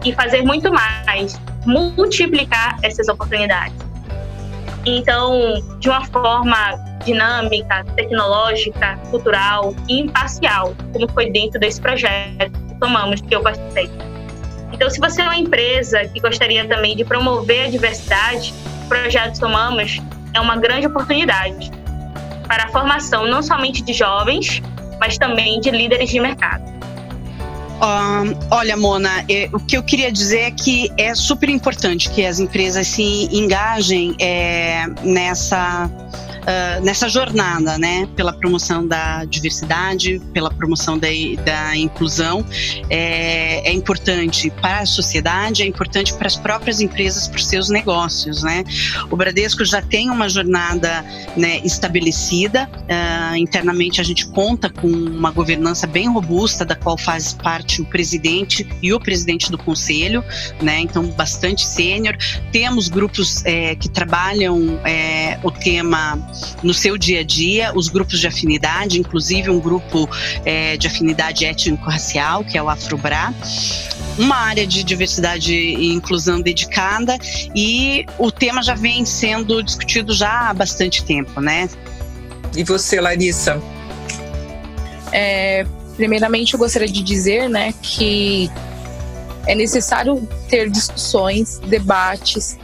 e 0.04 0.14
fazer 0.14 0.44
muito 0.44 0.72
mais, 0.72 1.40
multiplicar 1.66 2.78
essas 2.82 3.08
oportunidades. 3.08 3.76
Então, 4.86 5.62
de 5.80 5.90
uma 5.90 6.06
forma 6.06 6.78
dinâmica, 7.04 7.84
tecnológica, 7.96 8.98
cultural 9.10 9.74
e 9.88 10.00
imparcial, 10.00 10.76
como 10.94 11.10
foi 11.12 11.30
dentro 11.32 11.60
desse 11.60 11.82
projeto 11.82 12.52
que 12.68 12.76
tomamos, 12.80 13.22
que 13.22 13.36
eu 13.36 13.42
participei. 13.42 13.90
Então, 14.72 14.90
se 14.90 15.00
você 15.00 15.22
é 15.22 15.26
uma 15.26 15.38
empresa 15.38 16.06
que 16.06 16.20
gostaria 16.20 16.68
também 16.68 16.96
de 16.96 17.04
promover 17.04 17.66
a 17.66 17.70
diversidade, 17.70 18.54
o 18.86 18.88
projeto 18.88 19.36
Somamos 19.38 20.00
é 20.34 20.40
uma 20.40 20.56
grande 20.56 20.88
oportunidade 20.88 21.72
para 22.48 22.66
a 22.66 22.68
formação 22.70 23.28
não 23.28 23.44
somente 23.44 23.84
de 23.84 23.94
jovens, 23.94 24.62
mas 25.00 25.18
também 25.18 25.60
de 25.60 25.70
líderes 25.72 26.10
de 26.10 26.20
mercado. 26.20 26.79
Uh, 27.80 28.38
olha, 28.52 28.76
Mona, 28.76 29.24
é, 29.30 29.50
o 29.54 29.60
que 29.60 29.78
eu 29.78 29.84
queria 29.84 30.12
dizer 30.12 30.40
é 30.40 30.52
que 30.52 30.92
é 30.98 31.16
super 31.16 31.48
importante 31.48 32.10
que 32.10 32.26
as 32.26 32.38
empresas 32.38 32.86
se 32.88 33.30
engajem 33.32 34.16
é, 34.20 34.86
nessa 35.02 35.90
uh, 36.50 36.84
nessa 36.84 37.08
jornada, 37.08 37.78
né, 37.78 38.08
pela 38.16 38.34
promoção 38.34 38.88
da 38.88 39.24
diversidade, 39.26 40.22
pela 40.34 40.50
promoção 40.50 40.98
da, 40.98 41.08
da 41.46 41.76
inclusão, 41.78 42.46
é, 42.90 43.70
é, 43.70 43.74
importante 43.74 44.50
para 44.62 44.80
a 44.80 44.86
sociedade, 44.86 45.64
é 45.64 45.66
importante 45.66 46.14
para 46.14 46.28
as 46.28 46.36
próprias 46.36 46.82
empresas, 46.82 47.28
para 47.28 47.38
os 47.38 47.48
seus 47.48 47.70
negócios, 47.70 48.44
né. 48.44 48.64
O 49.10 49.16
Bradesco 49.16 49.64
já 49.64 49.82
tem 49.82 50.10
uma 50.10 50.28
jornada 50.28 51.06
né, 51.38 51.60
estabelecida, 51.64 52.70
uh, 52.74 53.36
internamente 53.36 54.02
a 54.02 54.04
gente 54.04 54.28
conta 54.30 54.70
com 54.70 54.88
uma 54.88 55.32
governança 55.32 55.86
bem 55.86 56.08
robusta, 56.10 56.66
da 56.66 56.76
qual 56.76 56.98
faz 56.98 57.34
parte 57.34 57.82
o 57.82 57.86
presidente 57.86 58.68
e 58.82 58.94
o 58.94 59.00
presidente 59.00 59.52
do 59.52 59.58
conselho, 59.58 60.24
né, 60.62 60.80
então 60.80 61.06
bastante 61.12 61.66
sênior. 61.66 62.18
Temos 62.52 62.88
grupos 62.88 63.46
é, 63.46 63.76
que 63.76 63.90
trabalham 63.90 64.80
é, 64.84 65.38
o 65.44 65.52
tema 65.52 66.18
no 66.64 66.74
seu 66.74 66.98
dia 66.98 67.22
a 67.22 67.24
dia, 67.24 67.72
os 67.76 67.88
grupos 67.88 68.20
de 68.20 68.28
afinidade, 68.28 69.00
inclusive 69.00 69.50
um 69.50 69.60
grupo 69.60 70.10
é, 70.46 70.78
de 70.78 70.88
afinidade 70.88 71.46
étnico-racial, 71.46 72.44
que 72.44 72.58
é 72.58 72.64
o 72.64 72.70
Afrobra, 72.70 73.34
uma 74.18 74.36
área 74.36 74.68
de 74.68 74.84
diversidade 74.84 75.54
e 75.54 75.94
inclusão 75.94 76.42
dedicada, 76.42 77.18
e 77.56 78.06
o 78.18 78.32
tema 78.32 78.62
já 78.62 78.76
vem 78.76 79.06
sendo 79.06 79.64
discutido 79.64 80.14
já 80.14 80.50
há 80.50 80.54
bastante 80.54 81.04
tempo, 81.04 81.40
né? 81.40 81.70
E 82.56 82.64
você, 82.64 83.00
Larissa? 83.00 83.62
É, 85.12 85.66
primeiramente, 85.96 86.54
eu 86.54 86.60
gostaria 86.60 86.88
de 86.88 87.02
dizer, 87.02 87.50
né, 87.50 87.74
que 87.82 88.50
é 89.48 89.56
necessário 89.56 90.28
ter 90.50 90.70
discussões, 90.70 91.60
debates, 91.60 92.58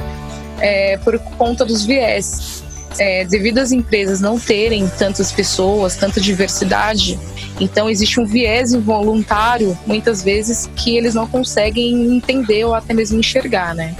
é, 0.60 0.98
por 0.98 1.18
conta 1.38 1.66
dos 1.66 1.86
viés 1.86 2.65
é, 3.00 3.26
devido 3.26 3.60
às 3.60 3.72
empresas 3.72 4.22
não 4.22 4.40
terem 4.40 4.88
tantas 4.88 5.32
pessoas, 5.32 5.96
tanta 5.96 6.20
diversidade, 6.22 7.20
então 7.60 7.90
existe 7.90 8.20
um 8.20 8.26
viés 8.26 8.74
involuntário, 8.74 9.78
muitas 9.86 10.22
vezes, 10.22 10.70
que 10.76 10.98
eles 10.98 11.14
não 11.14 11.28
conseguem 11.28 12.16
entender 12.16 12.66
ou 12.66 12.74
até 12.74 12.94
mesmo 12.94 13.20
enxergar, 13.20 13.74
né? 13.74 13.96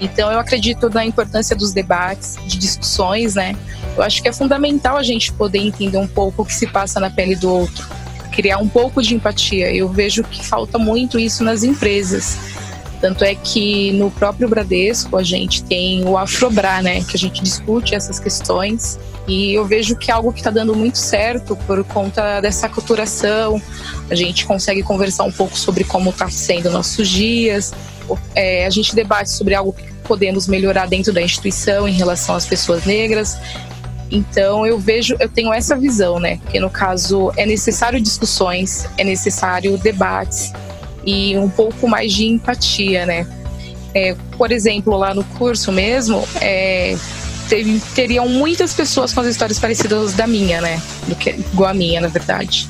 Então 0.00 0.30
eu 0.30 0.38
acredito 0.38 0.90
na 0.90 1.04
importância 1.04 1.54
dos 1.54 1.72
debates, 1.72 2.36
de 2.46 2.58
discussões, 2.58 3.34
né? 3.34 3.56
Eu 3.96 4.02
acho 4.02 4.20
que 4.22 4.28
é 4.28 4.32
fundamental 4.32 4.96
a 4.96 5.02
gente 5.02 5.32
poder 5.32 5.58
entender 5.58 5.98
um 5.98 6.06
pouco 6.06 6.42
o 6.42 6.44
que 6.44 6.52
se 6.52 6.66
passa 6.66 6.98
na 6.98 7.10
pele 7.10 7.36
do 7.36 7.50
outro, 7.50 7.86
criar 8.32 8.58
um 8.58 8.68
pouco 8.68 9.00
de 9.00 9.14
empatia. 9.14 9.72
Eu 9.72 9.88
vejo 9.88 10.24
que 10.24 10.44
falta 10.44 10.78
muito 10.78 11.18
isso 11.18 11.44
nas 11.44 11.62
empresas 11.62 12.36
tanto 13.04 13.22
é 13.22 13.34
que 13.34 13.92
no 13.92 14.10
próprio 14.10 14.48
Bradesco 14.48 15.18
a 15.18 15.22
gente 15.22 15.62
tem 15.62 16.02
o 16.08 16.16
Afrobra, 16.16 16.80
né, 16.80 17.04
que 17.04 17.14
a 17.14 17.18
gente 17.18 17.42
discute 17.42 17.94
essas 17.94 18.18
questões. 18.18 18.98
E 19.28 19.52
eu 19.52 19.66
vejo 19.66 19.94
que 19.94 20.10
é 20.10 20.14
algo 20.14 20.32
que 20.32 20.40
está 20.40 20.50
dando 20.50 20.74
muito 20.74 20.96
certo 20.96 21.54
por 21.66 21.84
conta 21.84 22.40
dessa 22.40 22.66
culturação. 22.66 23.60
A 24.08 24.14
gente 24.14 24.46
consegue 24.46 24.82
conversar 24.82 25.24
um 25.24 25.30
pouco 25.30 25.54
sobre 25.54 25.84
como 25.84 26.08
está 26.08 26.30
sendo 26.30 26.70
nossos 26.70 27.06
dias. 27.06 27.74
É, 28.34 28.64
a 28.64 28.70
gente 28.70 28.94
debate 28.94 29.30
sobre 29.30 29.54
algo 29.54 29.74
que 29.74 29.84
podemos 30.04 30.48
melhorar 30.48 30.86
dentro 30.86 31.12
da 31.12 31.20
instituição 31.20 31.86
em 31.86 31.92
relação 31.92 32.34
às 32.34 32.46
pessoas 32.46 32.86
negras. 32.86 33.36
Então 34.10 34.64
eu 34.64 34.78
vejo, 34.78 35.14
eu 35.20 35.28
tenho 35.28 35.52
essa 35.52 35.76
visão, 35.76 36.18
né? 36.18 36.40
Que 36.50 36.58
no 36.58 36.70
caso 36.70 37.30
é 37.36 37.44
necessário 37.44 38.00
discussões, 38.00 38.86
é 38.96 39.04
necessário 39.04 39.76
debates 39.76 40.54
e 41.06 41.36
um 41.38 41.48
pouco 41.48 41.88
mais 41.88 42.12
de 42.12 42.26
empatia, 42.26 43.06
né? 43.06 43.26
É, 43.94 44.16
por 44.36 44.50
exemplo, 44.50 44.96
lá 44.96 45.14
no 45.14 45.22
curso 45.24 45.70
mesmo, 45.70 46.26
é, 46.40 46.96
teve, 47.48 47.80
teriam 47.94 48.28
muitas 48.28 48.74
pessoas 48.74 49.12
com 49.12 49.20
as 49.20 49.28
histórias 49.28 49.58
parecidas 49.58 50.14
da 50.14 50.26
minha, 50.26 50.60
né? 50.60 50.80
Do 51.06 51.14
que, 51.14 51.30
igual 51.30 51.70
a 51.70 51.74
minha, 51.74 52.00
na 52.00 52.08
verdade. 52.08 52.68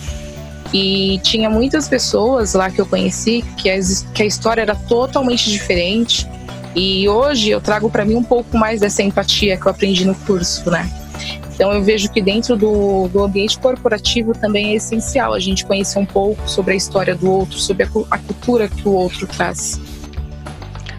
E 0.72 1.20
tinha 1.22 1.48
muitas 1.48 1.88
pessoas 1.88 2.54
lá 2.54 2.70
que 2.70 2.80
eu 2.80 2.86
conheci 2.86 3.44
que 3.56 3.70
a, 3.70 3.78
que 4.12 4.22
a 4.22 4.26
história 4.26 4.62
era 4.62 4.74
totalmente 4.74 5.48
diferente. 5.50 6.26
E 6.74 7.08
hoje 7.08 7.50
eu 7.50 7.60
trago 7.60 7.88
para 7.88 8.04
mim 8.04 8.16
um 8.16 8.22
pouco 8.24 8.58
mais 8.58 8.80
dessa 8.80 9.02
empatia 9.02 9.56
que 9.56 9.66
eu 9.66 9.70
aprendi 9.70 10.04
no 10.04 10.14
curso, 10.14 10.68
né? 10.70 10.90
Então 11.54 11.72
eu 11.72 11.82
vejo 11.82 12.10
que 12.10 12.20
dentro 12.20 12.56
do, 12.56 13.08
do 13.08 13.22
ambiente 13.22 13.58
corporativo 13.58 14.32
também 14.32 14.72
é 14.72 14.74
essencial 14.74 15.32
a 15.32 15.38
gente 15.38 15.64
conhecer 15.64 15.98
um 15.98 16.06
pouco 16.06 16.48
sobre 16.48 16.74
a 16.74 16.76
história 16.76 17.14
do 17.14 17.30
outro, 17.30 17.58
sobre 17.58 17.84
a, 17.84 17.88
a 18.10 18.18
cultura 18.18 18.68
que 18.68 18.88
o 18.88 18.92
outro 18.92 19.26
traz. 19.26 19.80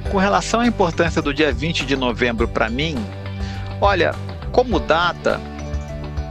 Com 0.10 0.18
relação 0.18 0.62
à 0.62 0.68
importância 0.68 1.22
do 1.22 1.34
dia 1.34 1.52
20 1.52 1.86
de 1.86 1.96
novembro 1.98 2.48
para 2.48 2.70
mim, 2.70 2.96
olha, 3.82 4.16
como 4.54 4.80
data, 4.80 5.42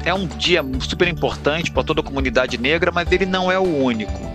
é 0.04 0.14
um 0.14 0.26
dia 0.26 0.64
super 0.80 1.06
importante 1.08 1.70
para 1.70 1.84
toda 1.84 2.00
a 2.00 2.04
comunidade 2.04 2.56
negra, 2.56 2.90
mas 2.90 3.10
ele 3.12 3.26
não 3.26 3.52
é 3.52 3.58
o 3.58 3.62
único. 3.62 4.33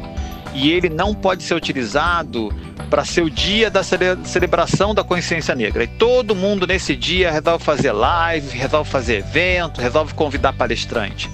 E 0.54 0.72
ele 0.72 0.90
não 0.90 1.14
pode 1.14 1.44
ser 1.44 1.54
utilizado 1.54 2.54
para 2.90 3.06
ser 3.06 3.22
o 3.22 3.30
dia 3.30 3.70
da 3.70 3.84
celebração 3.84 4.96
da 4.96 5.04
consciência 5.04 5.54
negra. 5.54 5.84
E 5.84 5.88
todo 5.88 6.36
mundo 6.36 6.66
nesse 6.66 6.96
dia 6.96 7.32
resolve 7.32 7.64
fazer 7.64 7.92
live, 7.92 8.58
resolve 8.58 8.90
fazer 8.90 9.18
evento, 9.18 9.80
resolve 9.80 10.14
convidar 10.14 10.54
palestrante. 10.54 11.30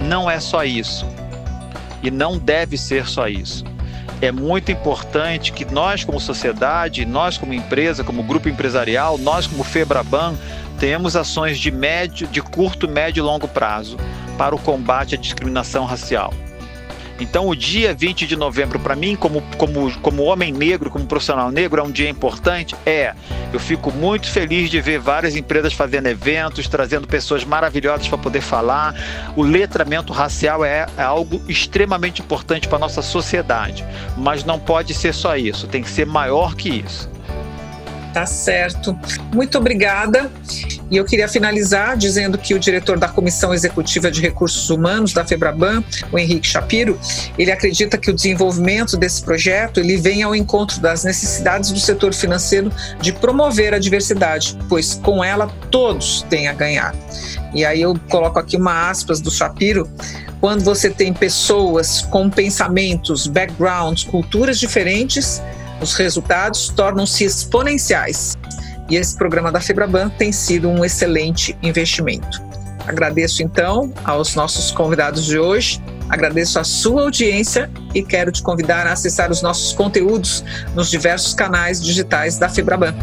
Não 0.00 0.30
é 0.30 0.38
só 0.38 0.64
isso. 0.64 1.06
E 2.02 2.10
não 2.10 2.38
deve 2.38 2.76
ser 2.76 3.06
só 3.06 3.28
isso. 3.28 3.64
É 4.22 4.30
muito 4.30 4.70
importante 4.70 5.50
que 5.52 5.64
nós, 5.64 6.04
como 6.04 6.20
sociedade, 6.20 7.06
nós, 7.06 7.38
como 7.38 7.54
empresa, 7.54 8.04
como 8.04 8.22
grupo 8.22 8.48
empresarial, 8.50 9.16
nós, 9.16 9.46
como 9.46 9.64
Febraban, 9.64 10.36
temos 10.78 11.16
ações 11.16 11.58
de 11.58 11.70
médio, 11.70 12.26
de 12.26 12.42
curto, 12.42 12.86
médio 12.88 13.20
e 13.20 13.24
longo 13.24 13.48
prazo 13.48 13.96
para 14.36 14.54
o 14.54 14.58
combate 14.58 15.14
à 15.14 15.18
discriminação 15.18 15.86
racial. 15.86 16.32
Então, 17.20 17.46
o 17.48 17.54
dia 17.54 17.94
20 17.94 18.26
de 18.26 18.34
novembro, 18.34 18.80
para 18.80 18.96
mim, 18.96 19.14
como, 19.14 19.42
como, 19.58 19.92
como 20.00 20.22
homem 20.22 20.50
negro, 20.52 20.90
como 20.90 21.04
profissional 21.06 21.50
negro, 21.50 21.80
é 21.80 21.84
um 21.84 21.90
dia 21.90 22.08
importante? 22.08 22.74
É. 22.86 23.14
Eu 23.52 23.60
fico 23.60 23.92
muito 23.92 24.30
feliz 24.30 24.70
de 24.70 24.80
ver 24.80 24.98
várias 24.98 25.36
empresas 25.36 25.74
fazendo 25.74 26.06
eventos, 26.06 26.66
trazendo 26.66 27.06
pessoas 27.06 27.44
maravilhosas 27.44 28.08
para 28.08 28.16
poder 28.16 28.40
falar. 28.40 28.94
O 29.36 29.42
letramento 29.42 30.12
racial 30.12 30.64
é, 30.64 30.86
é 30.96 31.02
algo 31.02 31.42
extremamente 31.46 32.22
importante 32.22 32.66
para 32.66 32.76
a 32.76 32.80
nossa 32.80 33.02
sociedade. 33.02 33.84
Mas 34.16 34.42
não 34.42 34.58
pode 34.58 34.94
ser 34.94 35.12
só 35.12 35.36
isso, 35.36 35.66
tem 35.66 35.82
que 35.82 35.90
ser 35.90 36.06
maior 36.06 36.54
que 36.54 36.68
isso. 36.68 37.10
Tá 38.12 38.26
certo. 38.26 38.98
Muito 39.32 39.56
obrigada. 39.58 40.30
E 40.90 40.96
eu 40.96 41.04
queria 41.04 41.28
finalizar 41.28 41.96
dizendo 41.96 42.36
que 42.36 42.52
o 42.52 42.58
diretor 42.58 42.98
da 42.98 43.08
Comissão 43.08 43.54
Executiva 43.54 44.10
de 44.10 44.20
Recursos 44.20 44.68
Humanos 44.70 45.12
da 45.12 45.24
Febraban, 45.24 45.84
o 46.10 46.18
Henrique 46.18 46.46
Shapiro, 46.48 46.98
ele 47.38 47.52
acredita 47.52 47.96
que 47.96 48.10
o 48.10 48.14
desenvolvimento 48.14 48.96
desse 48.96 49.22
projeto 49.22 49.78
ele 49.78 49.96
vem 49.96 50.24
ao 50.24 50.34
encontro 50.34 50.80
das 50.80 51.04
necessidades 51.04 51.70
do 51.70 51.78
setor 51.78 52.12
financeiro 52.12 52.72
de 53.00 53.12
promover 53.12 53.72
a 53.72 53.78
diversidade, 53.78 54.58
pois 54.68 54.94
com 54.94 55.22
ela 55.22 55.46
todos 55.70 56.22
têm 56.28 56.48
a 56.48 56.52
ganhar. 56.52 56.92
E 57.54 57.64
aí 57.64 57.80
eu 57.80 57.96
coloco 58.08 58.40
aqui 58.40 58.56
uma 58.56 58.90
aspas 58.90 59.20
do 59.20 59.30
Shapiro, 59.30 59.88
quando 60.40 60.64
você 60.64 60.90
tem 60.90 61.12
pessoas 61.12 62.02
com 62.02 62.28
pensamentos, 62.28 63.28
backgrounds, 63.28 64.04
culturas 64.04 64.58
diferentes, 64.58 65.40
os 65.80 65.94
resultados 65.94 66.68
tornam-se 66.68 67.24
exponenciais. 67.24 68.36
E 68.88 68.96
esse 68.96 69.16
programa 69.16 69.52
da 69.52 69.60
Febraban 69.60 70.08
tem 70.10 70.32
sido 70.32 70.68
um 70.68 70.84
excelente 70.84 71.56
investimento. 71.62 72.42
Agradeço 72.86 73.42
então 73.42 73.92
aos 74.04 74.34
nossos 74.34 74.70
convidados 74.70 75.24
de 75.24 75.38
hoje, 75.38 75.80
agradeço 76.08 76.58
a 76.58 76.64
sua 76.64 77.02
audiência 77.02 77.70
e 77.94 78.02
quero 78.02 78.32
te 78.32 78.42
convidar 78.42 78.86
a 78.86 78.92
acessar 78.92 79.30
os 79.30 79.42
nossos 79.42 79.72
conteúdos 79.72 80.42
nos 80.74 80.90
diversos 80.90 81.34
canais 81.34 81.80
digitais 81.80 82.38
da 82.38 82.48
Febraban. 82.48 82.94